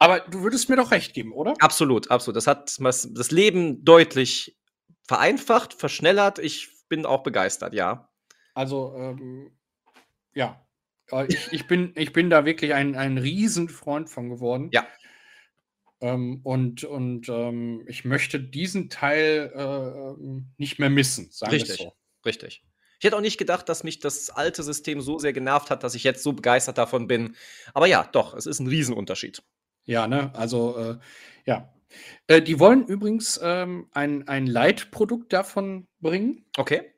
Aber 0.00 0.18
du 0.18 0.42
würdest 0.42 0.68
mir 0.68 0.74
doch 0.74 0.90
recht 0.90 1.14
geben, 1.14 1.32
oder? 1.32 1.54
Absolut, 1.60 2.10
absolut. 2.10 2.34
Das 2.34 2.48
hat 2.48 2.76
das 2.80 3.30
Leben 3.30 3.84
deutlich 3.84 4.58
vereinfacht, 5.06 5.74
verschnellert. 5.74 6.40
Ich 6.40 6.68
bin 6.88 7.06
auch 7.06 7.22
begeistert, 7.22 7.74
ja. 7.74 8.10
Also, 8.54 8.96
ähm, 8.96 9.52
ja. 10.34 10.66
Äh, 11.12 11.26
ich, 11.28 11.52
ich, 11.52 11.68
bin, 11.68 11.92
ich 11.94 12.12
bin 12.12 12.28
da 12.28 12.44
wirklich 12.44 12.74
ein, 12.74 12.96
ein 12.96 13.18
Riesenfreund 13.18 14.10
von 14.10 14.30
geworden. 14.30 14.70
Ja. 14.72 14.84
Ähm, 16.00 16.40
und 16.42 16.82
und 16.82 17.28
ähm, 17.28 17.84
ich 17.86 18.04
möchte 18.04 18.40
diesen 18.40 18.90
Teil 18.90 19.52
äh, 19.54 19.62
ähm, 19.62 20.52
nicht 20.58 20.80
mehr 20.80 20.90
missen, 20.90 21.30
sagen 21.30 21.52
Richtig, 21.52 21.76
so. 21.76 21.92
richtig. 22.26 22.64
Ich 23.02 23.04
hätte 23.04 23.16
auch 23.16 23.20
nicht 23.20 23.36
gedacht, 23.36 23.68
dass 23.68 23.82
mich 23.82 23.98
das 23.98 24.30
alte 24.30 24.62
System 24.62 25.00
so 25.00 25.18
sehr 25.18 25.32
genervt 25.32 25.70
hat, 25.70 25.82
dass 25.82 25.96
ich 25.96 26.04
jetzt 26.04 26.22
so 26.22 26.34
begeistert 26.34 26.78
davon 26.78 27.08
bin. 27.08 27.34
Aber 27.74 27.88
ja, 27.88 28.08
doch, 28.12 28.32
es 28.32 28.46
ist 28.46 28.60
ein 28.60 28.68
Riesenunterschied. 28.68 29.42
Ja, 29.84 30.06
ne? 30.06 30.32
Also, 30.36 30.78
äh, 30.78 30.98
ja. 31.44 31.74
Äh, 32.28 32.42
die 32.42 32.60
wollen 32.60 32.86
übrigens 32.86 33.40
ähm, 33.42 33.88
ein, 33.90 34.28
ein 34.28 34.46
Leitprodukt 34.46 35.32
davon 35.32 35.88
bringen. 35.98 36.44
Okay. 36.56 36.92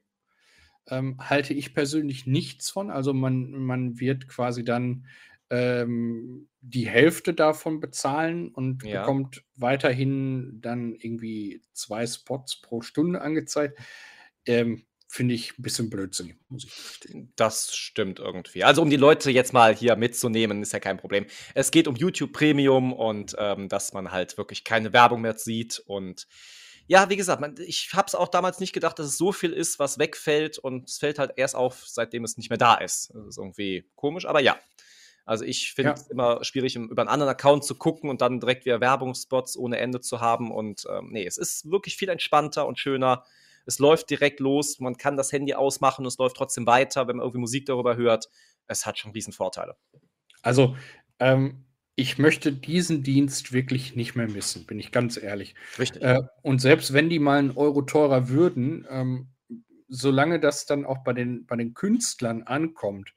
Ähm, 0.89 1.17
halte 1.21 1.55
ich 1.55 1.73
persönlich 1.73 2.27
nichts 2.27 2.69
von. 2.69 2.91
Also 2.91 3.15
man, 3.15 3.53
man 3.53 3.99
wird 3.99 4.29
quasi 4.29 4.63
dann 4.63 5.07
ähm, 5.49 6.51
die 6.61 6.87
Hälfte 6.87 7.33
davon 7.33 7.81
bezahlen 7.81 8.51
und 8.51 8.85
ja. 8.85 9.01
bekommt 9.01 9.43
weiterhin 9.57 10.61
dann 10.61 10.97
irgendwie 10.97 11.63
zwei 11.73 12.07
Spots 12.07 12.61
pro 12.61 12.83
Stunde 12.83 13.23
angezeigt. 13.23 13.79
Ähm, 14.45 14.85
finde 15.15 15.35
ich 15.35 15.57
ein 15.57 15.63
bisschen 15.63 15.91
blödsinnig, 15.91 16.37
muss 16.49 16.65
ich 16.65 16.73
verstehen. 16.73 17.33
Das 17.37 17.73
stimmt 17.77 18.19
irgendwie. 18.19 18.65
Also 18.65 18.83
um 18.83 18.91
die 18.91 18.97
Leute 18.97 19.31
jetzt 19.31 19.53
mal 19.53 19.73
hier 19.73 19.95
mitzunehmen, 19.95 20.61
ist 20.61 20.73
ja 20.73 20.81
kein 20.81 20.97
Problem. 20.97 21.27
Es 21.55 21.71
geht 21.71 21.87
um 21.87 21.95
YouTube 21.95 22.33
Premium 22.33 22.93
und 22.93 23.37
ähm, 23.39 23.69
dass 23.69 23.93
man 23.93 24.11
halt 24.11 24.37
wirklich 24.39 24.65
keine 24.65 24.93
Werbung 24.93 25.21
mehr 25.21 25.39
sieht 25.39 25.81
und 25.87 26.27
ja, 26.87 27.09
wie 27.09 27.17
gesagt, 27.17 27.41
man, 27.41 27.55
ich 27.65 27.91
habe 27.95 28.09
es 28.09 28.15
auch 28.15 28.29
damals 28.29 28.59
nicht 28.59 28.73
gedacht, 28.73 28.99
dass 28.99 29.07
es 29.07 29.17
so 29.17 29.33
viel 29.33 29.53
ist, 29.53 29.79
was 29.79 29.99
wegfällt 29.99 30.59
und 30.59 30.91
es 30.91 30.99
fällt 30.99 31.19
halt 31.19 31.33
erst 31.37 31.55
auf, 31.55 31.85
seitdem 31.87 32.25
es 32.25 32.37
nicht 32.37 32.51
mehr 32.51 32.59
da 32.59 32.75
ist. 32.75 33.11
Das 33.15 33.27
ist 33.27 33.39
irgendwie 33.39 33.89
komisch, 33.95 34.27
aber 34.27 34.41
ja. 34.41 34.59
Also 35.25 35.45
ich 35.45 35.73
finde 35.73 35.93
es 35.93 36.07
ja. 36.09 36.11
immer 36.11 36.45
schwierig, 36.45 36.77
über 36.77 37.01
einen 37.01 37.09
anderen 37.09 37.31
Account 37.31 37.65
zu 37.65 37.77
gucken 37.77 38.11
und 38.11 38.21
dann 38.21 38.41
direkt 38.41 38.67
wieder 38.67 38.81
Werbungsspots 38.81 39.57
ohne 39.57 39.79
Ende 39.79 40.01
zu 40.01 40.21
haben. 40.21 40.51
Und 40.51 40.85
ähm, 40.91 41.09
nee, 41.13 41.25
es 41.25 41.39
ist 41.39 41.71
wirklich 41.71 41.97
viel 41.97 42.11
entspannter 42.11 42.67
und 42.67 42.79
schöner 42.79 43.25
es 43.67 43.79
läuft 43.79 44.11
direkt 44.11 44.41
los, 44.41 44.79
man 44.81 44.97
kann 44.97 45.17
das 45.17 45.33
Handy 45.33 45.55
ausmachen 45.55 46.03
und 46.03 46.09
es 46.09 46.19
läuft 46.19 46.37
trotzdem 46.37 46.67
weiter, 46.67 47.07
wenn 47.07 47.17
man 47.17 47.25
irgendwie 47.25 47.41
Musik 47.41 47.67
darüber 47.67 47.97
hört. 47.97 48.29
Es 48.67 48.87
hat 48.87 48.99
schon 48.99 49.13
riesen 49.13 49.33
Vorteile. 49.33 49.77
Also, 50.43 50.77
ähm, 51.19 51.65
ich 51.97 52.19
möchte 52.19 52.53
diesen 52.53 53.03
Dienst 53.03 53.53
wirklich 53.53 53.95
nicht 53.95 54.17
mehr 54.17 54.29
missen, 54.29 54.67
bin 54.67 54.81
ich 54.81 54.91
ganz 54.91 55.17
ehrlich. 55.17 55.55
Richtig. 55.79 56.03
Äh, 56.03 56.23
und 56.43 56.61
selbst 56.61 56.93
wenn 56.93 57.09
die 57.09 57.21
mal 57.21 57.39
einen 57.39 57.53
Euro 57.53 57.83
teurer 57.83 58.29
würden, 58.29 58.87
ähm, 58.91 59.29
solange 59.89 60.41
das 60.41 60.67
dann 60.67 60.85
auch 60.85 61.05
bei 61.05 61.13
den, 61.13 61.47
bei 61.47 61.57
den 61.57 61.73
Künstlern 61.75 62.43
ankommt, 62.43 63.15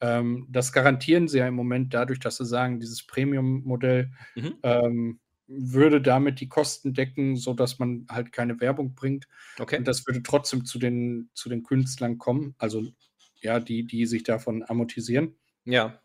ähm, 0.00 0.46
das 0.48 0.72
garantieren 0.72 1.28
sie 1.28 1.38
ja 1.38 1.48
im 1.48 1.54
Moment 1.54 1.92
dadurch, 1.92 2.20
dass 2.20 2.36
sie 2.36 2.46
sagen, 2.46 2.78
dieses 2.78 3.04
Premium-Modell 3.06 4.12
mhm. 4.36 4.54
ähm, 4.62 5.19
würde 5.50 6.00
damit 6.00 6.40
die 6.40 6.48
Kosten 6.48 6.94
decken, 6.94 7.36
sodass 7.36 7.78
man 7.78 8.06
halt 8.08 8.32
keine 8.32 8.60
Werbung 8.60 8.94
bringt. 8.94 9.26
Okay. 9.58 9.78
Und 9.78 9.88
das 9.88 10.06
würde 10.06 10.22
trotzdem 10.22 10.64
zu 10.64 10.78
den, 10.78 11.28
zu 11.34 11.48
den 11.48 11.64
Künstlern 11.64 12.18
kommen, 12.18 12.54
also 12.58 12.84
ja, 13.40 13.58
die, 13.58 13.86
die 13.86 14.06
sich 14.06 14.22
davon 14.22 14.62
amortisieren. 14.62 15.34
Ja. 15.64 16.00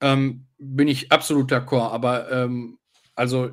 Ähm, 0.00 0.46
bin 0.58 0.88
ich 0.88 1.10
absolut 1.10 1.50
d'accord, 1.52 1.90
aber 1.90 2.30
ähm, 2.30 2.78
also 3.14 3.50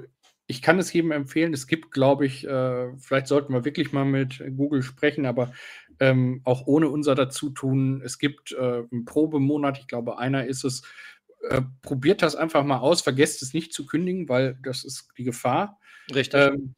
ich 0.48 0.62
kann 0.62 0.80
es 0.80 0.94
jedem 0.94 1.12
empfehlen. 1.12 1.54
Es 1.54 1.68
gibt, 1.68 1.92
glaube 1.92 2.26
ich, 2.26 2.48
äh, 2.48 2.98
vielleicht 2.98 3.28
sollten 3.28 3.54
wir 3.54 3.66
wirklich 3.66 3.92
mal 3.92 4.06
mit 4.06 4.42
Google 4.56 4.82
sprechen, 4.82 5.26
aber 5.26 5.52
ähm, 6.00 6.42
auch 6.46 6.68
ohne 6.68 6.90
unser 6.90 7.16
Dazutun. 7.16 8.02
Es 8.02 8.18
gibt 8.18 8.54
äh, 8.54 8.84
einen 8.92 9.06
Probemonat, 9.06 9.78
ich 9.78 9.88
glaube, 9.88 10.20
einer 10.20 10.46
ist 10.46 10.64
es, 10.64 10.84
äh, 11.50 11.62
probiert 11.82 12.22
das 12.22 12.36
einfach 12.36 12.64
mal 12.64 12.80
aus, 12.80 13.02
vergesst 13.02 13.42
es 13.42 13.54
nicht 13.54 13.74
zu 13.74 13.86
kündigen, 13.86 14.30
weil 14.30 14.58
das 14.64 14.84
ist 14.84 15.10
die 15.18 15.24
Gefahr. 15.24 15.80
Richtig. 16.14 16.40
Ähm, 16.40 16.76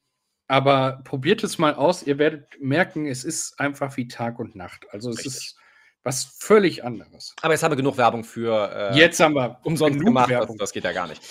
aber 0.47 1.01
probiert 1.03 1.43
es 1.43 1.59
mal 1.59 1.75
aus, 1.75 2.03
ihr 2.03 2.17
werdet 2.17 2.59
merken, 2.59 3.05
es 3.05 3.23
ist 3.23 3.59
einfach 3.59 3.95
wie 3.97 4.07
Tag 4.07 4.39
und 4.39 4.55
Nacht. 4.55 4.87
Also 4.89 5.11
es 5.11 5.19
Richtig. 5.19 5.35
ist 5.35 5.55
was 6.03 6.37
völlig 6.39 6.83
anderes. 6.83 7.35
Aber 7.41 7.53
jetzt 7.53 7.61
haben 7.61 7.71
wir 7.71 7.77
genug 7.77 7.97
Werbung 7.97 8.23
für 8.23 8.71
äh, 8.73 8.97
jetzt 8.97 9.19
haben 9.19 9.35
wir 9.35 9.59
umsonst 9.63 9.99
gemacht. 9.99 10.31
Das, 10.31 10.49
das, 10.57 10.73
geht 10.73 10.85
ja 10.85 10.91
gar 10.91 11.07
nicht. 11.07 11.21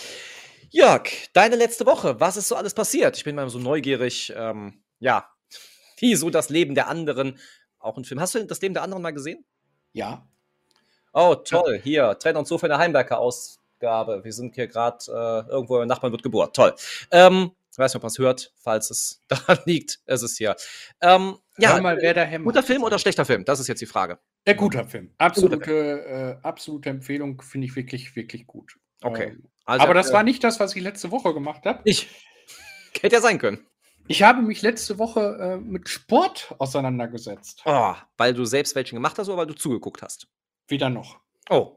Jörg, 0.70 1.08
deine 1.32 1.56
letzte 1.56 1.84
Woche, 1.86 2.20
was 2.20 2.36
ist 2.36 2.48
so 2.48 2.54
alles 2.54 2.74
passiert? 2.74 3.16
Ich 3.16 3.24
bin 3.24 3.34
mal 3.34 3.48
so 3.48 3.58
neugierig, 3.58 4.32
ähm, 4.36 4.84
ja, 5.00 5.28
wie 5.98 6.14
so 6.14 6.30
das 6.30 6.48
Leben 6.48 6.74
der 6.76 6.86
anderen, 6.86 7.38
auch 7.78 7.96
ein 7.96 8.04
Film. 8.04 8.20
Hast 8.20 8.34
du 8.34 8.44
das 8.44 8.60
Leben 8.60 8.74
der 8.74 8.82
anderen 8.82 9.02
mal 9.02 9.12
gesehen? 9.12 9.44
Ja. 9.92 10.27
Oh, 11.20 11.34
toll. 11.34 11.80
Hier, 11.82 12.16
Trainer 12.16 12.38
und 12.38 12.46
Sofa 12.46 12.66
in 12.66 12.70
der 12.70 12.78
Heimwerker-Ausgabe. 12.78 14.22
Wir 14.22 14.32
sind 14.32 14.54
hier 14.54 14.68
gerade 14.68 14.98
äh, 15.08 15.50
irgendwo, 15.50 15.80
im 15.80 15.88
Nachbarn 15.88 16.12
wird 16.12 16.22
geboren. 16.22 16.50
Toll. 16.52 16.76
Ähm, 17.10 17.50
ich 17.72 17.76
weiß 17.76 17.92
nicht, 17.92 17.96
ob 17.96 18.02
man 18.04 18.10
es 18.10 18.18
hört, 18.18 18.52
falls 18.54 18.88
es 18.88 19.20
daran 19.28 19.58
liegt. 19.64 19.98
Es 20.06 20.22
ist 20.22 20.38
hier. 20.38 20.54
Ähm, 21.00 21.36
ja, 21.58 21.80
mal, 21.80 21.98
wer 22.00 22.14
da 22.14 22.38
guter 22.38 22.62
Film 22.62 22.84
oder 22.84 23.00
schlechter 23.00 23.24
Film? 23.24 23.44
Das 23.44 23.58
ist 23.58 23.66
jetzt 23.66 23.80
die 23.80 23.86
Frage. 23.86 24.20
Der 24.46 24.54
guter 24.54 24.84
Film. 24.84 25.12
Absolute, 25.18 26.38
äh, 26.40 26.46
absolute 26.46 26.88
Empfehlung, 26.88 27.42
finde 27.42 27.66
ich 27.66 27.74
wirklich, 27.74 28.14
wirklich 28.14 28.46
gut. 28.46 28.76
Okay. 29.02 29.30
Ähm, 29.30 29.42
also, 29.64 29.82
aber 29.82 29.94
das 29.94 30.10
äh, 30.10 30.12
war 30.12 30.22
nicht 30.22 30.44
das, 30.44 30.60
was 30.60 30.76
ich 30.76 30.82
letzte 30.82 31.10
Woche 31.10 31.34
gemacht 31.34 31.66
habe. 31.66 31.80
Ich. 31.82 32.08
Hätte 33.00 33.16
ja 33.16 33.22
sein 33.22 33.38
können. 33.38 33.66
Ich 34.06 34.22
habe 34.22 34.40
mich 34.40 34.62
letzte 34.62 34.98
Woche 34.98 35.36
äh, 35.40 35.56
mit 35.56 35.88
Sport 35.88 36.54
auseinandergesetzt. 36.58 37.62
Oh, 37.64 37.94
weil 38.16 38.34
du 38.34 38.44
selbst 38.44 38.76
welchen 38.76 38.94
gemacht 38.94 39.18
hast 39.18 39.28
oder 39.28 39.38
weil 39.38 39.46
du 39.46 39.54
zugeguckt 39.54 40.00
hast? 40.00 40.28
Weder 40.68 40.90
noch. 40.90 41.18
Oh. 41.50 41.76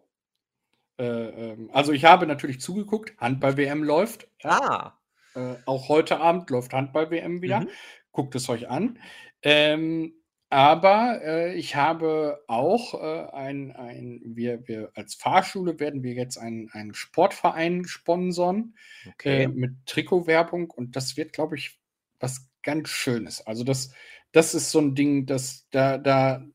Äh, 1.00 1.04
ähm, 1.04 1.70
also 1.74 1.92
ich 1.94 2.06
habe 2.06 2.28
natürlich 2.28 2.62
zugeguckt, 2.62 3.18
Handball-WM 3.18 3.84
läuft. 3.84 4.28
Ah. 4.44 4.94
Äh, 5.34 5.56
auch 5.66 5.90
heute 5.90 6.20
Abend 6.20 6.50
läuft 6.50 6.74
Handball-WM 6.74 7.42
wieder. 7.42 7.62
Mhm. 7.62 7.70
Guckt 8.12 8.36
es 8.36 8.50
euch 8.50 8.70
an. 8.70 9.00
Ähm, 9.42 10.14
aber 10.52 11.22
äh, 11.24 11.56
ich 11.56 11.78
habe 11.78 12.44
auch 12.48 12.94
äh, 13.02 13.32
ein, 13.32 13.72
ein 13.72 14.20
wir, 14.26 14.68
wir 14.68 14.92
als 14.96 15.16
Fahrschule 15.16 15.80
werden 15.80 16.04
wir 16.04 16.14
jetzt 16.14 16.38
einen, 16.38 16.70
einen 16.72 16.94
Sportverein 16.94 17.86
sponsern 17.86 18.76
okay. 19.08 19.44
äh, 19.44 19.48
mit 19.48 19.72
Trikotwerbung 19.86 20.70
und 20.70 20.98
das 20.98 21.16
wird, 21.16 21.32
glaube 21.32 21.56
ich, 21.56 21.80
was 22.20 22.50
ganz 22.64 22.90
Schönes. 22.90 23.48
Also 23.48 23.64
das, 23.64 23.94
das 24.34 24.54
ist 24.54 24.72
so 24.72 24.80
ein 24.80 24.94
Ding, 24.94 25.26
das 25.26 25.70
da, 25.72 25.98
da, 25.98 26.46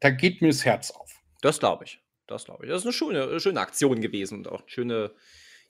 da 0.00 0.08
geht 0.08 0.40
mir 0.40 0.48
das 0.48 0.64
Herz 0.64 0.90
auf. 0.90 1.07
Das 1.40 1.58
glaube 1.58 1.84
ich. 1.84 2.02
Das 2.26 2.44
glaube 2.44 2.64
ich. 2.64 2.70
Das 2.70 2.80
ist 2.80 2.86
eine 2.86 2.92
schöne, 2.92 3.40
schöne 3.40 3.60
Aktion 3.60 4.00
gewesen 4.00 4.38
und 4.38 4.48
auch 4.48 4.60
eine 4.60 4.68
schöne, 4.68 5.14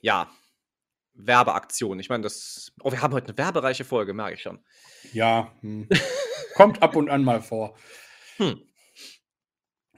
ja, 0.00 0.30
Werbeaktion. 1.18 1.98
Ich 1.98 2.08
meine, 2.08 2.22
das. 2.22 2.72
Oh, 2.82 2.92
wir 2.92 3.02
haben 3.02 3.12
heute 3.12 3.28
eine 3.28 3.38
werbereiche 3.38 3.84
Folge, 3.84 4.14
merke 4.14 4.34
ich 4.34 4.42
schon. 4.42 4.60
Ja, 5.12 5.52
hm. 5.60 5.88
kommt 6.54 6.82
ab 6.82 6.96
und 6.96 7.10
an 7.10 7.24
mal 7.24 7.42
vor. 7.42 7.76
Hm. 8.36 8.62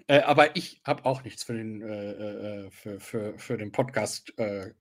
Äh, 0.07 0.21
aber 0.21 0.57
ich 0.57 0.81
habe 0.85 1.05
auch 1.05 1.23
nichts 1.23 1.45
für 1.45 1.53
den, 1.53 1.83
äh, 1.83 2.13
äh, 2.65 2.71
für, 2.71 2.99
für, 2.99 3.39
für 3.39 3.59
den 3.59 3.71
Podcast 3.71 4.37
äh, 4.39 4.73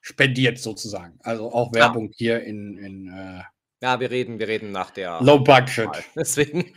spendiert, 0.00 0.58
sozusagen. 0.58 1.18
Also 1.22 1.52
auch 1.52 1.70
ah. 1.70 1.74
Werbung 1.74 2.08
ah. 2.10 2.14
hier 2.16 2.42
in, 2.42 2.76
in, 2.76 3.08
äh, 3.08 3.42
Ja, 3.80 4.00
wir 4.00 4.10
reden, 4.10 4.38
wir 4.38 4.48
reden 4.48 4.72
nach 4.72 4.90
der. 4.90 5.20
Low 5.22 5.38
Budget. 5.38 5.88
Deswegen. 6.16 6.74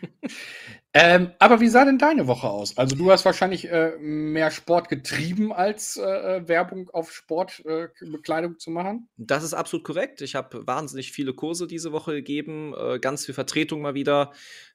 Ähm, 0.94 1.32
aber 1.40 1.62
wie 1.62 1.70
sah 1.70 1.86
denn 1.86 1.98
deine 1.98 2.28
Woche 2.28 2.50
aus? 2.50 2.78
Also 2.78 2.98
du 2.98 3.10
hast 3.12 3.24
wahrscheinlich 3.24 3.70
äh, 3.70 3.98
mehr 4.00 4.52
Sport 4.52 4.90
getrieben, 4.90 5.54
als 5.54 5.96
äh, 5.96 6.02
äh 6.02 6.48
Werbung 6.50 6.90
auf 6.90 7.14
Sportbekleidung 7.14 8.54
äh, 8.54 8.58
zu 8.58 8.72
machen. 8.72 9.08
Das 9.16 9.44
ist 9.44 9.54
absolut 9.54 9.86
korrekt. 9.86 10.22
Ich 10.22 10.36
habe 10.36 10.68
wahnsinnig 10.68 11.14
viele 11.14 11.34
Kurse 11.34 11.66
diese 11.66 11.94
Woche 11.94 12.12
gegeben, 12.12 12.74
äh, 12.78 13.00
ganz 13.00 13.26
viel 13.26 13.34
Vertretung 13.34 13.82
mal 13.82 13.94
wieder. 13.94 14.34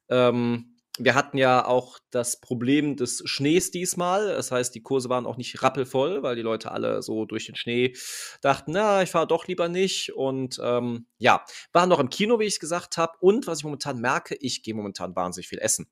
Ähm, 0.09 0.77
wir 0.99 1.15
hatten 1.15 1.37
ja 1.37 1.67
auch 1.67 1.99
das 2.11 2.41
Problem 2.41 2.97
des 2.97 3.23
Schnees 3.27 3.71
diesmal. 3.71 4.29
Das 4.29 4.51
heißt, 4.51 4.75
die 4.75 4.83
Kurse 4.83 5.11
waren 5.11 5.27
auch 5.27 5.37
nicht 5.37 5.63
rappelvoll, 5.63 6.23
weil 6.23 6.37
die 6.37 6.43
Leute 6.43 6.71
alle 6.73 7.03
so 7.03 7.27
durch 7.27 7.45
den 7.45 7.57
Schnee 7.57 7.95
dachten, 8.41 8.73
na, 8.73 9.03
ich 9.03 9.11
fahre 9.11 9.27
doch 9.27 9.47
lieber 9.47 9.69
nicht. 9.69 10.15
Und 10.15 10.59
ähm, 10.63 11.07
ja, 11.19 11.45
waren 11.73 11.91
noch 11.91 12.01
im 12.01 12.09
Kino, 12.09 12.39
wie 12.39 12.45
ich 12.45 12.55
es 12.55 12.61
gesagt 12.61 12.97
habe. 12.97 13.13
Und 13.21 13.47
was 13.47 13.59
ich 13.59 13.65
momentan 13.65 14.01
merke, 14.01 14.37
ich 14.41 14.63
gehe 14.63 14.75
momentan 14.75 15.15
wahnsinnig 15.15 15.49
viel 15.49 15.59
essen. 15.59 15.87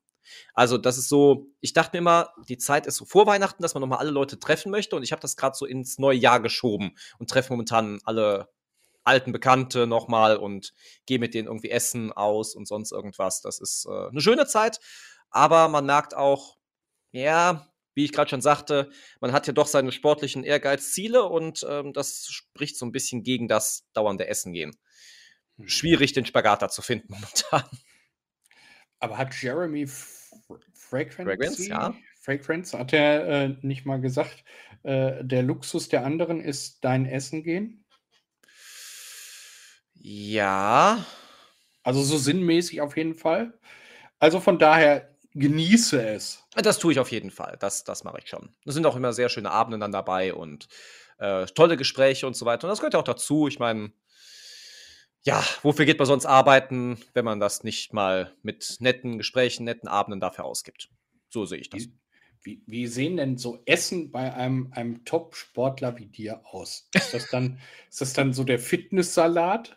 Also, 0.55 0.79
das 0.79 0.99
ist 0.99 1.09
so, 1.09 1.49
ich 1.61 1.73
dachte 1.73 1.97
mir 1.97 1.99
immer, 1.99 2.33
die 2.49 2.59
Zeit 2.59 2.87
ist 2.87 2.97
so 2.97 3.05
vor 3.05 3.27
Weihnachten, 3.27 3.63
dass 3.63 3.75
man 3.75 3.81
nochmal 3.81 3.99
alle 3.99 4.11
Leute 4.11 4.39
treffen 4.39 4.71
möchte. 4.71 4.97
Und 4.97 5.03
ich 5.03 5.13
habe 5.13 5.23
das 5.23 5.37
gerade 5.37 5.57
so 5.57 5.67
ins 5.67 5.99
neue 5.99 6.19
Jahr 6.19 6.41
geschoben 6.41 6.97
und 7.19 7.31
treffe 7.31 7.53
momentan 7.53 8.01
alle 8.05 8.49
alten 9.05 9.33
Bekannte 9.33 9.87
nochmal 9.87 10.37
und 10.37 10.75
gehe 11.07 11.19
mit 11.19 11.35
denen 11.35 11.47
irgendwie 11.47 11.71
essen 11.71 12.13
aus 12.13 12.55
und 12.55 12.67
sonst 12.67 12.91
irgendwas. 12.91 13.43
Das 13.43 13.61
ist 13.61 13.87
äh, 13.87 14.09
eine 14.09 14.21
schöne 14.21 14.47
Zeit, 14.47 14.81
aber 15.31 15.69
man 15.69 15.87
merkt 15.87 16.15
auch, 16.15 16.57
ja, 17.13 17.69
wie 17.95 18.05
ich 18.05 18.13
gerade 18.13 18.31
schon 18.31 18.41
sagte, 18.41 18.91
man 19.21 19.33
hat 19.33 19.47
ja 19.47 19.53
doch 19.53 19.67
seine 19.67 19.93
sportlichen 19.93 20.43
Ehrgeizziele 20.43 21.25
und 21.25 21.65
ähm, 21.69 21.93
das 21.93 22.27
spricht 22.29 22.77
so 22.77 22.87
ein 22.87 22.93
bisschen 22.93 23.23
gegen 23.23 23.47
das 23.47 23.87
dauernde 23.93 24.27
Essen 24.27 24.53
gehen. 24.53 24.77
Hm. 25.57 25.69
Schwierig, 25.69 26.13
den 26.13 26.27
Spagat 26.27 26.63
da 26.63 26.69
zu 26.69 26.83
finden 26.83 27.07
momentan. 27.13 27.65
Aber 29.05 29.19
hat 29.19 29.35
Jeremy 29.35 29.87
Fragrance, 29.87 31.25
Fragrance, 31.25 31.69
ja. 31.69 31.95
Fragrance, 32.23 32.79
hat 32.79 32.95
er 32.95 33.29
äh, 33.29 33.57
nicht 33.61 33.85
mal 33.85 34.01
gesagt, 34.01 34.45
äh, 34.83 35.23
der 35.23 35.43
Luxus 35.43 35.91
der 35.91 36.07
anderen 36.07 36.41
ist 36.41 36.83
dein 36.83 37.05
Essen 37.05 37.43
gehen? 37.43 37.85
Ja. 39.93 41.05
Also 41.83 42.03
so 42.03 42.17
sinnmäßig 42.17 42.81
auf 42.81 42.97
jeden 42.97 43.15
Fall. 43.15 43.53
Also 44.21 44.41
von 44.41 44.59
daher 44.59 45.15
genieße 45.35 46.03
es. 46.03 46.43
Das 46.55 46.79
tue 46.79 46.93
ich 46.93 46.99
auf 46.99 47.13
jeden 47.13 47.31
Fall. 47.31 47.59
Das, 47.61 47.85
das 47.85 48.05
mache 48.05 48.21
ich 48.23 48.29
schon. 48.31 48.55
Es 48.65 48.73
sind 48.73 48.87
auch 48.87 48.97
immer 48.97 49.13
sehr 49.13 49.29
schöne 49.29 49.51
Abende 49.51 49.79
dann 49.79 49.93
dabei 49.93 50.33
und 50.33 50.67
äh, 51.19 51.45
tolle 51.45 51.77
Gespräche 51.77 52.27
und 52.27 52.37
so 52.37 52.47
weiter. 52.47 52.67
Und 52.67 52.71
das 52.71 52.79
gehört 52.79 52.95
ja 52.95 53.01
auch 53.01 53.05
dazu. 53.05 53.49
Ich 53.49 53.59
meine, 53.59 53.93
ja, 55.25 55.43
wofür 55.63 55.87
geht 55.87 55.99
man 55.99 56.07
sonst 56.07 56.27
arbeiten, 56.27 56.99
wenn 57.15 57.25
man 57.25 57.41
das 57.41 57.65
nicht 57.65 57.93
mal 57.93 58.33
mit 58.43 58.77
netten 58.81 59.19
Gesprächen, 59.19 59.65
netten 59.65 59.89
Abenden 59.89 60.21
dafür 60.21 60.45
ausgibt? 60.45 60.91
So 61.31 61.47
sehe 61.47 61.59
ich 61.59 61.71
das. 61.71 61.89
Wie, 62.43 62.63
wie, 62.67 62.87
sehen 62.87 63.17
denn 63.17 63.39
so 63.39 63.63
Essen 63.65 64.13
bei 64.13 64.35
einem, 64.35 64.71
einem 64.73 65.05
Top-Sportler 65.07 65.97
wie 65.99 66.07
dir 66.07 66.43
aus? 66.45 66.91
Ist 66.95 67.15
das 67.15 67.31
dann, 67.31 67.59
ist 67.91 68.03
das 68.03 68.13
dann 68.13 68.35
so 68.35 68.45
der 68.45 68.59
Fitnesssalat? 68.59 69.75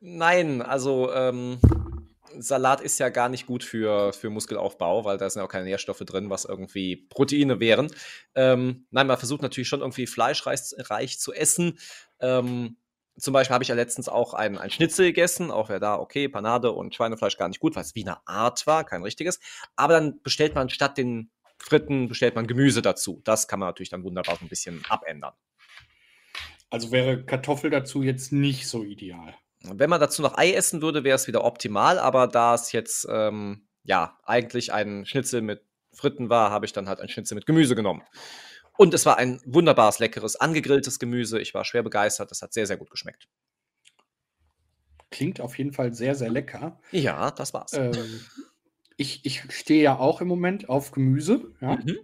Nein, 0.00 0.62
also 0.62 1.12
ähm, 1.12 1.58
Salat 2.38 2.80
ist 2.80 2.98
ja 2.98 3.10
gar 3.10 3.28
nicht 3.28 3.46
gut 3.46 3.64
für, 3.64 4.14
für 4.14 4.30
Muskelaufbau, 4.30 5.04
weil 5.04 5.18
da 5.18 5.28
sind 5.28 5.40
ja 5.40 5.44
auch 5.46 5.50
keine 5.50 5.64
Nährstoffe 5.64 5.98
drin, 5.98 6.30
was 6.30 6.46
irgendwie 6.46 6.96
Proteine 6.96 7.60
wären. 7.60 7.90
Ähm, 8.34 8.86
nein, 8.90 9.06
man 9.06 9.18
versucht 9.18 9.42
natürlich 9.42 9.68
schon 9.68 9.80
irgendwie 9.80 10.06
fleischreich 10.06 11.18
zu 11.18 11.34
essen. 11.34 11.78
Ähm, 12.20 12.76
zum 13.18 13.32
Beispiel 13.32 13.54
habe 13.54 13.64
ich 13.64 13.68
ja 13.68 13.74
letztens 13.74 14.08
auch 14.08 14.34
ein, 14.34 14.58
ein 14.58 14.70
Schnitzel 14.70 15.06
gegessen, 15.06 15.50
auch 15.50 15.68
wäre 15.68 15.80
da, 15.80 15.98
okay, 15.98 16.28
Panade 16.28 16.72
und 16.72 16.94
Schweinefleisch 16.94 17.36
gar 17.36 17.48
nicht 17.48 17.60
gut, 17.60 17.74
weil 17.76 17.82
es 17.82 17.94
wie 17.94 18.04
eine 18.04 18.26
Art 18.26 18.66
war, 18.66 18.84
kein 18.84 19.02
richtiges. 19.02 19.40
Aber 19.76 19.94
dann 19.94 20.22
bestellt 20.22 20.54
man 20.54 20.68
statt 20.68 20.98
den 20.98 21.30
Fritten, 21.58 22.08
bestellt 22.08 22.36
man 22.36 22.46
Gemüse 22.46 22.82
dazu. 22.82 23.20
Das 23.24 23.48
kann 23.48 23.58
man 23.58 23.68
natürlich 23.68 23.90
dann 23.90 24.04
wunderbar 24.04 24.38
ein 24.40 24.48
bisschen 24.48 24.84
abändern. 24.88 25.34
Also 26.70 26.92
wäre 26.92 27.24
Kartoffel 27.24 27.70
dazu 27.70 28.02
jetzt 28.02 28.32
nicht 28.32 28.68
so 28.68 28.84
ideal. 28.84 29.34
Wenn 29.62 29.90
man 29.90 30.00
dazu 30.00 30.22
noch 30.22 30.38
Ei 30.38 30.52
essen 30.52 30.82
würde, 30.82 31.02
wäre 31.02 31.16
es 31.16 31.26
wieder 31.26 31.44
optimal, 31.44 31.98
aber 31.98 32.28
da 32.28 32.54
es 32.54 32.72
jetzt 32.72 33.08
ähm, 33.10 33.66
ja 33.82 34.18
eigentlich 34.22 34.72
ein 34.72 35.04
Schnitzel 35.04 35.42
mit 35.42 35.62
Fritten 35.92 36.28
war, 36.28 36.50
habe 36.50 36.66
ich 36.66 36.72
dann 36.72 36.88
halt 36.88 37.00
ein 37.00 37.08
Schnitzel 37.08 37.34
mit 37.34 37.46
Gemüse 37.46 37.74
genommen. 37.74 38.02
Und 38.78 38.94
es 38.94 39.04
war 39.04 39.18
ein 39.18 39.40
wunderbares, 39.44 39.98
leckeres, 39.98 40.36
angegrilltes 40.36 41.00
Gemüse. 41.00 41.40
Ich 41.40 41.52
war 41.52 41.64
schwer 41.64 41.82
begeistert. 41.82 42.30
Das 42.30 42.42
hat 42.42 42.52
sehr, 42.52 42.64
sehr 42.64 42.76
gut 42.76 42.90
geschmeckt. 42.90 43.28
Klingt 45.10 45.40
auf 45.40 45.58
jeden 45.58 45.72
Fall 45.72 45.92
sehr, 45.92 46.14
sehr 46.14 46.30
lecker. 46.30 46.80
Ja, 46.92 47.32
das 47.32 47.52
war's. 47.52 47.72
Ähm, 47.72 48.20
ich, 48.96 49.26
ich 49.26 49.42
stehe 49.52 49.82
ja 49.82 49.98
auch 49.98 50.20
im 50.20 50.28
Moment 50.28 50.68
auf 50.68 50.92
Gemüse. 50.92 51.52
Ja? 51.60 51.74
Mhm. 51.74 51.98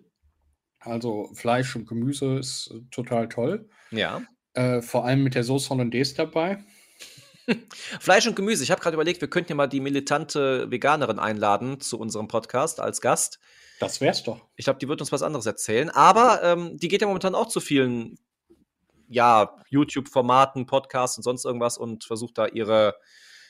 Also 0.81 1.31
Fleisch 1.35 1.77
und 1.77 1.87
Gemüse 1.87 2.39
ist 2.39 2.73
äh, 2.75 2.81
total 2.91 3.29
toll. 3.29 3.69
Ja. 3.93 4.23
Äh, 4.55 4.83
vor 4.83 5.05
allem 5.05 5.23
mit 5.23 5.37
der 5.37 5.45
Sauce 5.45 5.71
Hollandaise 5.71 6.17
dabei. 6.17 6.59
Fleisch 8.01 8.27
und 8.27 8.37
Gemüse. 8.37 8.65
Ich 8.65 8.71
habe 8.71 8.81
gerade 8.81 8.95
überlegt, 8.95 9.21
wir 9.21 9.29
könnten 9.29 9.53
ja 9.53 9.57
mal 9.57 9.69
die 9.69 9.81
militante 9.81 10.71
Veganerin 10.71 11.19
einladen 11.19 11.81
zu 11.81 11.99
unserem 11.99 12.29
Podcast 12.29 12.81
als 12.81 13.01
Gast. 13.01 13.39
Das 13.81 14.01
wär's 14.01 14.23
doch. 14.23 14.41
Ich 14.57 14.65
glaube, 14.65 14.79
die 14.79 14.89
wird 14.89 15.01
uns 15.01 15.13
was 15.13 15.23
anderes 15.23 15.47
erzählen. 15.47 15.91
Aber 15.91 16.43
ähm, 16.43 16.77
die 16.77 16.89
geht 16.89 17.01
ja 17.01 17.07
momentan 17.07 17.35
auch 17.35 17.49
zu 17.49 17.61
vielen 17.61 18.19
ja, 19.09 19.57
YouTube-Formaten, 19.69 20.67
Podcasts 20.67 21.17
und 21.17 21.23
sonst 21.23 21.45
irgendwas 21.45 21.79
und 21.79 22.05
versucht 22.05 22.39
da 22.39 22.47
ihre 22.47 22.95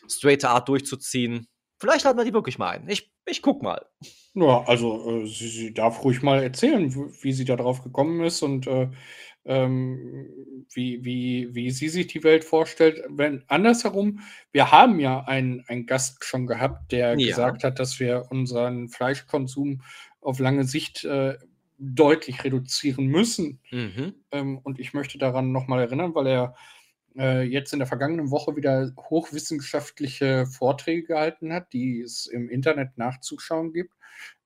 straighte 0.08 0.50
Art 0.50 0.68
durchzuziehen. 0.68 1.48
Vielleicht 1.78 2.04
laden 2.04 2.18
wir 2.18 2.24
die 2.24 2.32
wirklich 2.32 2.58
mal 2.58 2.70
ein. 2.70 2.88
Ich, 2.88 3.12
ich 3.26 3.42
guck 3.42 3.62
mal. 3.62 3.84
Ja, 4.34 4.64
also 4.64 5.22
äh, 5.22 5.26
sie, 5.26 5.48
sie, 5.48 5.74
darf 5.74 6.02
ruhig 6.04 6.22
mal 6.22 6.42
erzählen, 6.42 6.94
wie 7.20 7.32
sie 7.32 7.44
da 7.44 7.56
drauf 7.56 7.82
gekommen 7.82 8.24
ist 8.24 8.42
und 8.42 8.66
äh, 8.66 8.90
ähm, 9.44 10.28
wie, 10.72 11.04
wie, 11.04 11.54
wie 11.54 11.70
sie 11.70 11.88
sich 11.88 12.06
die 12.06 12.24
Welt 12.24 12.44
vorstellt. 12.44 13.02
Wenn 13.08 13.44
andersherum, 13.48 14.20
wir 14.52 14.72
haben 14.72 14.98
ja 15.00 15.20
einen, 15.20 15.64
einen 15.68 15.86
Gast 15.86 16.24
schon 16.24 16.46
gehabt, 16.46 16.92
der 16.92 17.18
ja. 17.18 17.28
gesagt 17.28 17.64
hat, 17.64 17.78
dass 17.78 18.00
wir 18.00 18.26
unseren 18.30 18.88
Fleischkonsum 18.88 19.82
auf 20.20 20.38
lange 20.38 20.64
Sicht 20.64 21.04
äh, 21.04 21.36
deutlich 21.78 22.44
reduzieren 22.44 23.06
müssen. 23.06 23.60
Mhm. 23.70 24.14
Ähm, 24.30 24.58
und 24.58 24.80
ich 24.80 24.94
möchte 24.94 25.18
daran 25.18 25.52
nochmal 25.52 25.80
erinnern, 25.80 26.14
weil 26.14 26.26
er 26.26 26.54
äh, 27.16 27.42
jetzt 27.42 27.72
in 27.72 27.78
der 27.78 27.88
vergangenen 27.88 28.30
Woche 28.30 28.56
wieder 28.56 28.92
hochwissenschaftliche 28.96 30.46
Vorträge 30.46 31.04
gehalten 31.04 31.52
hat, 31.52 31.72
die 31.72 32.00
es 32.00 32.26
im 32.26 32.48
Internet 32.48 32.96
nachzuschauen 32.96 33.72
gibt, 33.72 33.92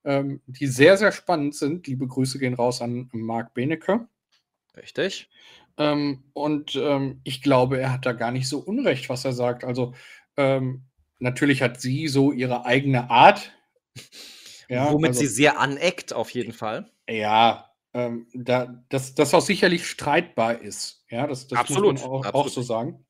ähm, 0.03 0.41
die 0.47 0.67
sehr, 0.67 0.97
sehr 0.97 1.11
spannend 1.11 1.55
sind. 1.55 1.87
Liebe 1.87 2.07
Grüße 2.07 2.39
gehen 2.39 2.53
raus 2.53 2.81
an 2.81 3.09
Marc 3.13 3.53
Benecke. 3.53 4.07
Richtig. 4.79 5.29
Ähm, 5.77 6.23
und 6.33 6.75
ähm, 6.75 7.21
ich 7.23 7.41
glaube, 7.41 7.79
er 7.79 7.93
hat 7.93 8.05
da 8.05 8.13
gar 8.13 8.31
nicht 8.31 8.47
so 8.47 8.59
unrecht, 8.59 9.09
was 9.09 9.25
er 9.25 9.33
sagt. 9.33 9.63
Also 9.63 9.93
ähm, 10.37 10.83
natürlich 11.19 11.61
hat 11.61 11.79
sie 11.79 12.07
so 12.07 12.31
ihre 12.31 12.65
eigene 12.65 13.09
Art. 13.09 13.51
Ja, 14.71 14.93
Womit 14.93 15.09
also, 15.09 15.21
sie 15.21 15.25
sehr 15.25 15.59
aneckt, 15.59 16.13
auf 16.13 16.29
jeden 16.29 16.53
Fall. 16.53 16.91
Ja, 17.09 17.71
ähm, 17.95 18.27
da, 18.35 18.83
das, 18.89 19.15
das 19.15 19.33
auch 19.33 19.41
sicherlich 19.41 19.87
streitbar 19.87 20.61
ist. 20.61 21.03
Ja, 21.09 21.25
das, 21.25 21.47
das 21.47 21.57
absolut, 21.57 21.93
muss 21.93 22.01
man 22.03 22.11
auch, 22.11 22.25
absolut. 22.25 22.45
auch 22.45 22.49
so 22.49 22.61
sagen. 22.61 23.03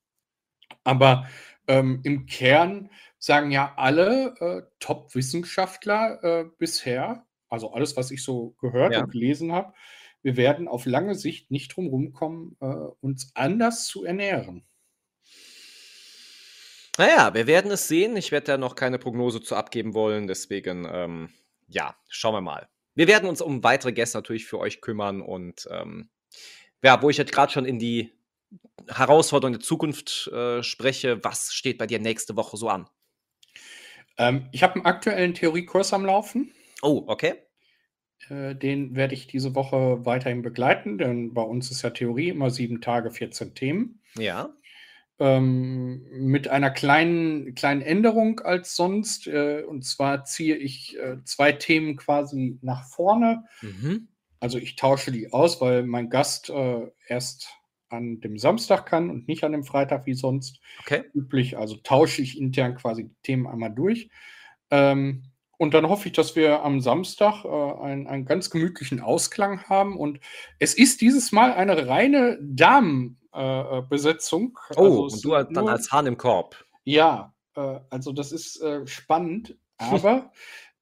Aber 0.86 1.27
ähm, 1.67 1.99
im 2.03 2.27
Kern 2.27 2.89
sagen 3.17 3.51
ja 3.51 3.73
alle 3.75 4.36
äh, 4.39 4.62
Top-Wissenschaftler 4.79 6.23
äh, 6.23 6.45
bisher, 6.58 7.25
also 7.49 7.73
alles, 7.73 7.97
was 7.97 8.12
ich 8.12 8.23
so 8.23 8.55
gehört 8.62 8.93
ja. 8.93 9.03
und 9.03 9.12
gelesen 9.12 9.51
habe, 9.51 9.73
wir 10.21 10.38
werden 10.38 10.67
auf 10.67 10.86
lange 10.86 11.15
Sicht 11.15 11.51
nicht 11.51 11.75
drum 11.75 11.88
rumkommen, 11.88 12.58
äh, 12.60 12.65
uns 12.65 13.32
anders 13.36 13.88
zu 13.88 14.03
ernähren. 14.03 14.65
Naja, 16.97 17.34
wir 17.34 17.47
werden 17.47 17.71
es 17.71 17.88
sehen. 17.88 18.17
Ich 18.17 18.32
werde 18.32 18.47
da 18.47 18.58
noch 18.58 18.75
keine 18.75 18.99
Prognose 18.99 19.41
zu 19.41 19.55
abgeben 19.55 19.93
wollen. 19.93 20.27
Deswegen, 20.27 20.86
ähm, 20.91 21.29
ja, 21.67 21.95
schauen 22.10 22.34
wir 22.34 22.41
mal. 22.41 22.67
Wir 22.93 23.08
werden 23.08 23.29
uns 23.29 23.41
um 23.41 23.63
weitere 23.63 23.93
Gäste 23.93 24.17
natürlich 24.17 24.45
für 24.45 24.60
euch 24.60 24.82
kümmern 24.82 25.21
und 25.21 25.67
ähm, 25.71 26.10
ja, 26.84 27.01
wo 27.01 27.10
ich 27.10 27.17
jetzt 27.17 27.32
gerade 27.32 27.51
schon 27.51 27.65
in 27.65 27.79
die 27.79 28.12
Herausforderung 28.88 29.53
der 29.53 29.62
Zukunft 29.62 30.27
äh, 30.34 30.63
spreche, 30.63 31.23
was 31.23 31.53
steht 31.53 31.77
bei 31.77 31.88
dir 31.88 31.99
nächste 31.99 32.36
Woche 32.36 32.58
so 32.58 32.67
an? 32.67 32.89
Ähm, 34.17 34.49
ich 34.51 34.63
habe 34.63 34.75
einen 34.75 34.86
aktuellen 34.86 35.34
Theoriekurs 35.34 35.93
am 35.93 36.05
Laufen. 36.05 36.51
Oh, 36.82 37.03
okay. 37.08 37.36
Äh, 38.27 38.55
den 38.55 38.95
werde 38.95 39.13
ich 39.13 39.27
diese 39.27 39.55
Woche 39.55 40.05
weiterhin 40.05 40.41
begleiten, 40.41 40.97
denn 40.97 41.34
bei 41.34 41.41
uns 41.41 41.71
ist 41.71 41.82
ja 41.82 41.91
Theorie 41.91 42.29
immer 42.29 42.49
sieben 42.49 42.82
Tage, 42.82 43.12
14 43.12 43.55
Themen. 43.55 44.01
Ja. 44.17 44.49
Ähm, 45.19 46.05
mit 46.12 46.47
einer 46.47 46.71
kleinen, 46.71 47.53
kleinen 47.55 47.82
Änderung 47.82 48.39
als 48.39 48.75
sonst. 48.75 49.27
Äh, 49.27 49.63
und 49.63 49.84
zwar 49.84 50.23
ziehe 50.23 50.55
ich 50.55 50.97
äh, 50.97 51.17
zwei 51.25 51.51
Themen 51.51 51.97
quasi 51.97 52.58
nach 52.62 52.86
vorne. 52.88 53.43
Mhm. 53.62 54.08
Also 54.39 54.58
ich 54.58 54.75
tausche 54.77 55.12
die 55.12 55.34
aus, 55.34 55.60
weil 55.60 55.84
mein 55.84 56.10
Gast 56.10 56.49
äh, 56.49 56.88
erst 57.08 57.49
an 57.89 58.21
dem 58.21 58.38
Samstag 58.38 58.86
kann 58.86 59.10
und 59.10 59.27
nicht 59.27 59.43
an 59.43 59.51
dem 59.51 59.63
Freitag 59.63 60.05
wie 60.05 60.13
sonst 60.13 60.62
Okay. 60.82 61.03
üblich. 61.13 61.58
Also 61.58 61.75
tausche 61.77 62.21
ich 62.21 62.39
intern 62.39 62.75
quasi 62.75 63.05
die 63.05 63.15
Themen 63.23 63.47
einmal 63.47 63.73
durch. 63.73 64.10
Ähm, 64.71 65.23
und 65.60 65.74
dann 65.74 65.89
hoffe 65.89 66.08
ich, 66.08 66.13
dass 66.13 66.38
wir 66.38 66.63
am 66.63 66.80
Samstag 66.80 67.43
äh, 67.43 67.50
einen, 67.50 68.08
einen 68.08 68.24
ganz 68.26 68.50
gemütlichen 68.50 69.02
Ausklang 69.02 69.63
haben. 69.65 69.98
Und 69.98 70.22
es 70.58 70.74
ist 70.74 71.02
dieses 71.02 71.34
Mal 71.34 71.52
eine 71.52 71.86
reine 71.88 72.39
Damenbesetzung. 72.41 74.58
Oh, 74.78 75.04
also 75.04 75.04
und 75.04 75.26
du 75.26 75.30
dann 75.32 75.52
nur- 75.65 75.72
als 75.72 75.91
Hahn 75.91 76.08
im 76.08 76.15
Korb. 76.17 76.56
ja, 76.86 77.34
äh, 77.56 77.80
also 77.89 78.13
das 78.13 78.32
ist 78.32 78.62
äh, 78.62 78.88
spannend, 78.88 79.58
aber 79.78 80.32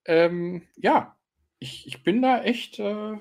ähm, 0.05 0.61
ja, 0.75 1.17
ich, 1.57 1.87
ich 1.87 2.03
bin 2.03 2.21
da 2.21 2.43
echt 2.43 2.77
äh, 2.77 3.17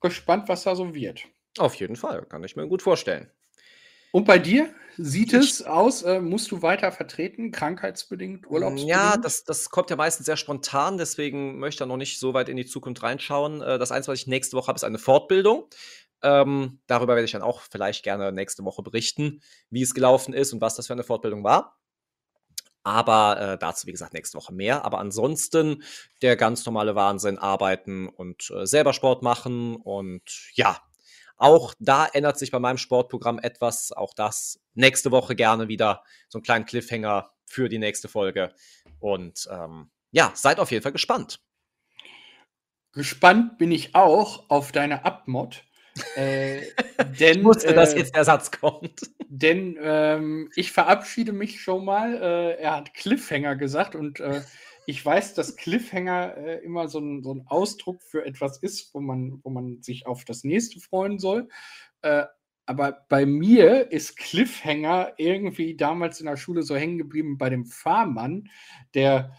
gespannt, 0.00 0.48
was 0.48 0.62
da 0.62 0.76
so 0.76 0.94
wird. 0.94 1.24
Auf 1.58 1.74
jeden 1.74 1.96
Fall, 1.96 2.24
kann 2.26 2.44
ich 2.44 2.54
mir 2.54 2.68
gut 2.68 2.82
vorstellen. 2.82 3.28
Und 4.12 4.26
bei 4.26 4.38
dir 4.38 4.72
sieht 4.96 5.32
es 5.32 5.62
aus, 5.62 6.02
äh, 6.02 6.20
musst 6.20 6.50
du 6.50 6.62
weiter 6.62 6.92
vertreten, 6.92 7.52
krankheitsbedingt, 7.52 8.46
urlaubsbedingt? 8.46 8.90
Ja, 8.90 9.16
das, 9.16 9.44
das 9.44 9.70
kommt 9.70 9.90
ja 9.90 9.96
meistens 9.96 10.26
sehr 10.26 10.36
spontan, 10.36 10.98
deswegen 10.98 11.58
möchte 11.58 11.76
ich 11.76 11.78
da 11.78 11.86
noch 11.86 11.96
nicht 11.96 12.18
so 12.18 12.34
weit 12.34 12.48
in 12.48 12.56
die 12.56 12.66
Zukunft 12.66 13.02
reinschauen. 13.02 13.62
Äh, 13.62 13.78
Das 13.78 13.92
Einzige, 13.92 14.12
was 14.12 14.20
ich 14.20 14.26
nächste 14.26 14.56
Woche 14.56 14.68
habe, 14.68 14.76
ist 14.76 14.84
eine 14.84 14.98
Fortbildung. 14.98 15.68
Ähm, 16.22 16.80
darüber 16.86 17.14
werde 17.14 17.24
ich 17.24 17.32
dann 17.32 17.42
auch 17.42 17.62
vielleicht 17.62 18.02
gerne 18.02 18.30
nächste 18.32 18.64
Woche 18.64 18.82
berichten, 18.82 19.40
wie 19.70 19.82
es 19.82 19.94
gelaufen 19.94 20.34
ist 20.34 20.52
und 20.52 20.60
was 20.60 20.74
das 20.74 20.86
für 20.86 20.92
eine 20.92 21.02
Fortbildung 21.04 21.44
war. 21.44 21.78
Aber 22.82 23.40
äh, 23.40 23.58
dazu, 23.58 23.86
wie 23.86 23.92
gesagt, 23.92 24.14
nächste 24.14 24.38
Woche 24.38 24.54
mehr. 24.54 24.84
Aber 24.84 24.98
ansonsten 24.98 25.82
der 26.22 26.36
ganz 26.36 26.64
normale 26.64 26.94
Wahnsinn, 26.94 27.38
arbeiten 27.38 28.08
und 28.08 28.50
äh, 28.50 28.66
selber 28.66 28.92
Sport 28.92 29.22
machen. 29.22 29.76
Und 29.76 30.50
ja, 30.54 30.78
auch 31.40 31.74
da 31.78 32.06
ändert 32.06 32.38
sich 32.38 32.50
bei 32.50 32.58
meinem 32.58 32.76
Sportprogramm 32.76 33.38
etwas. 33.38 33.92
Auch 33.92 34.12
das 34.14 34.60
nächste 34.74 35.10
Woche 35.10 35.34
gerne 35.34 35.68
wieder 35.68 36.04
so 36.28 36.36
einen 36.36 36.42
kleinen 36.42 36.66
Cliffhanger 36.66 37.30
für 37.46 37.70
die 37.70 37.78
nächste 37.78 38.08
Folge. 38.08 38.54
Und 38.98 39.48
ähm, 39.50 39.90
ja, 40.10 40.32
seid 40.34 40.60
auf 40.60 40.70
jeden 40.70 40.82
Fall 40.82 40.92
gespannt. 40.92 41.40
Gespannt 42.92 43.56
bin 43.56 43.72
ich 43.72 43.94
auch 43.94 44.50
auf 44.50 44.70
deine 44.70 45.04
Abmod. 45.04 45.64
Äh, 46.14 46.62
denn 47.18 47.40
Ich 47.40 47.44
wusste, 47.44 47.74
dass 47.74 47.94
äh, 47.94 47.98
jetzt 47.98 48.14
der 48.14 48.24
Satz 48.24 48.52
kommt. 48.52 49.10
Denn 49.28 49.76
ähm, 49.82 50.50
ich 50.54 50.70
verabschiede 50.70 51.32
mich 51.32 51.60
schon 51.60 51.84
mal. 51.84 52.14
Äh, 52.14 52.62
er 52.62 52.76
hat 52.76 52.94
Cliffhanger 52.94 53.56
gesagt 53.56 53.96
und 53.96 54.20
äh, 54.20 54.40
ich 54.90 55.06
weiß, 55.06 55.34
dass 55.34 55.54
Cliffhanger 55.54 56.36
äh, 56.36 56.64
immer 56.64 56.88
so 56.88 56.98
ein, 56.98 57.22
so 57.22 57.32
ein 57.32 57.46
Ausdruck 57.46 58.02
für 58.02 58.26
etwas 58.26 58.58
ist, 58.58 58.92
wo 58.92 59.00
man, 59.00 59.40
wo 59.44 59.50
man 59.50 59.80
sich 59.82 60.06
auf 60.06 60.24
das 60.24 60.42
nächste 60.42 60.80
freuen 60.80 61.20
soll. 61.20 61.48
Äh, 62.02 62.24
aber 62.66 63.06
bei 63.08 63.24
mir 63.24 63.92
ist 63.92 64.16
Cliffhanger 64.16 65.12
irgendwie 65.16 65.76
damals 65.76 66.18
in 66.18 66.26
der 66.26 66.36
Schule 66.36 66.62
so 66.62 66.74
hängen 66.74 66.98
geblieben 66.98 67.38
bei 67.38 67.50
dem 67.50 67.66
Fahrmann, 67.66 68.50
der 68.94 69.36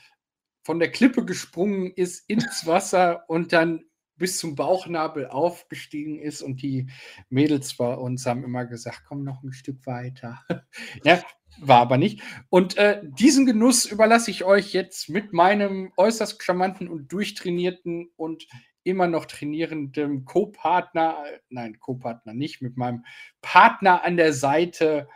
von 0.64 0.80
der 0.80 0.90
Klippe 0.90 1.26
gesprungen 1.26 1.92
ist 1.92 2.30
ins 2.30 2.66
Wasser 2.66 3.30
und 3.30 3.52
dann 3.52 3.84
bis 4.16 4.38
zum 4.38 4.56
Bauchnabel 4.56 5.28
aufgestiegen 5.28 6.20
ist 6.20 6.42
und 6.42 6.62
die 6.62 6.90
Mädels 7.30 7.76
bei 7.76 7.94
uns 7.94 8.26
haben 8.26 8.46
immer 8.46 8.66
gesagt, 8.66 9.04
komm 9.06 9.24
noch 9.24 9.44
ein 9.44 9.52
Stück 9.52 9.86
weiter. 9.86 10.42
ja, 11.04 11.22
war 11.60 11.80
aber 11.80 11.98
nicht. 11.98 12.22
Und 12.50 12.78
äh, 12.78 13.02
diesen 13.04 13.46
Genuss 13.46 13.86
überlasse 13.86 14.32
ich 14.32 14.44
euch 14.44 14.74
jetzt 14.74 15.10
mit 15.10 15.34
meinem 15.34 15.92
äußerst 15.98 16.42
charmanten 16.42 16.88
und 16.88 17.12
durchtrainierten 17.12 18.12
und 18.16 18.48
immer 18.84 19.08
noch 19.08 19.26
trainierenden 19.26 20.26
Co-Partner, 20.26 21.24
nein, 21.50 21.80
Co-Partner 21.80 22.34
nicht, 22.34 22.62
mit 22.62 22.78
meinem 22.78 23.06
Partner 23.42 24.04
an 24.04 24.18
der 24.18 24.34
Seite. 24.34 25.08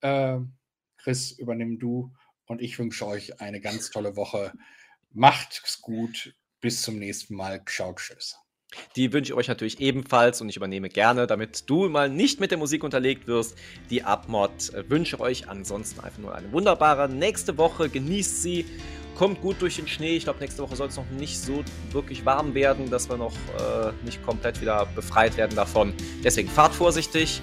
Äh, 0.00 0.38
Chris, 0.98 1.32
übernimm 1.32 1.78
du 1.78 2.12
und 2.46 2.60
ich 2.60 2.78
wünsche 2.78 3.06
euch 3.06 3.40
eine 3.40 3.60
ganz 3.60 3.90
tolle 3.90 4.16
Woche. 4.16 4.52
Macht's 5.10 5.80
gut. 5.80 6.34
Bis 6.60 6.82
zum 6.82 6.98
nächsten 6.98 7.34
Mal. 7.36 7.62
Ciao, 7.66 7.94
tschüss. 7.94 8.36
Die 8.96 9.12
wünsche 9.12 9.32
ich 9.32 9.38
euch 9.38 9.48
natürlich 9.48 9.80
ebenfalls 9.80 10.40
und 10.40 10.48
ich 10.48 10.56
übernehme 10.56 10.88
gerne, 10.88 11.26
damit 11.26 11.68
du 11.70 11.88
mal 11.88 12.08
nicht 12.08 12.40
mit 12.40 12.50
der 12.50 12.58
Musik 12.58 12.84
unterlegt 12.84 13.26
wirst. 13.26 13.56
Die 13.90 14.04
Abmod 14.04 14.50
wünsche 14.88 15.20
euch 15.20 15.48
ansonsten 15.48 16.00
einfach 16.00 16.18
nur 16.18 16.34
eine 16.34 16.52
wunderbare 16.52 17.08
nächste 17.08 17.56
Woche. 17.58 17.88
Genießt 17.88 18.42
sie. 18.42 18.66
Kommt 19.16 19.40
gut 19.40 19.56
durch 19.60 19.76
den 19.76 19.88
Schnee. 19.88 20.16
Ich 20.16 20.24
glaube, 20.24 20.38
nächste 20.38 20.62
Woche 20.62 20.76
soll 20.76 20.88
es 20.88 20.96
noch 20.96 21.10
nicht 21.10 21.40
so 21.40 21.64
wirklich 21.90 22.24
warm 22.24 22.54
werden, 22.54 22.88
dass 22.88 23.08
wir 23.08 23.16
noch 23.16 23.32
äh, 23.32 23.92
nicht 24.04 24.22
komplett 24.22 24.60
wieder 24.60 24.86
befreit 24.94 25.36
werden 25.36 25.56
davon. 25.56 25.92
Deswegen 26.22 26.48
fahrt 26.48 26.72
vorsichtig 26.72 27.40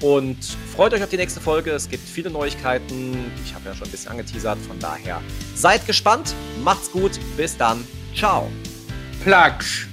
und 0.00 0.38
freut 0.74 0.94
euch 0.94 1.02
auf 1.02 1.10
die 1.10 1.16
nächste 1.16 1.40
Folge. 1.40 1.70
Es 1.72 1.88
gibt 1.88 2.08
viele 2.08 2.30
Neuigkeiten. 2.30 3.30
Ich 3.44 3.52
habe 3.52 3.66
ja 3.66 3.74
schon 3.74 3.88
ein 3.88 3.90
bisschen 3.90 4.12
angeteasert. 4.12 4.58
Von 4.60 4.78
daher 4.78 5.20
seid 5.54 5.86
gespannt. 5.86 6.34
Macht's 6.62 6.90
gut. 6.90 7.18
Bis 7.36 7.56
dann. 7.56 7.84
Ciao. 8.14 8.48
Plagsch. 9.22 9.87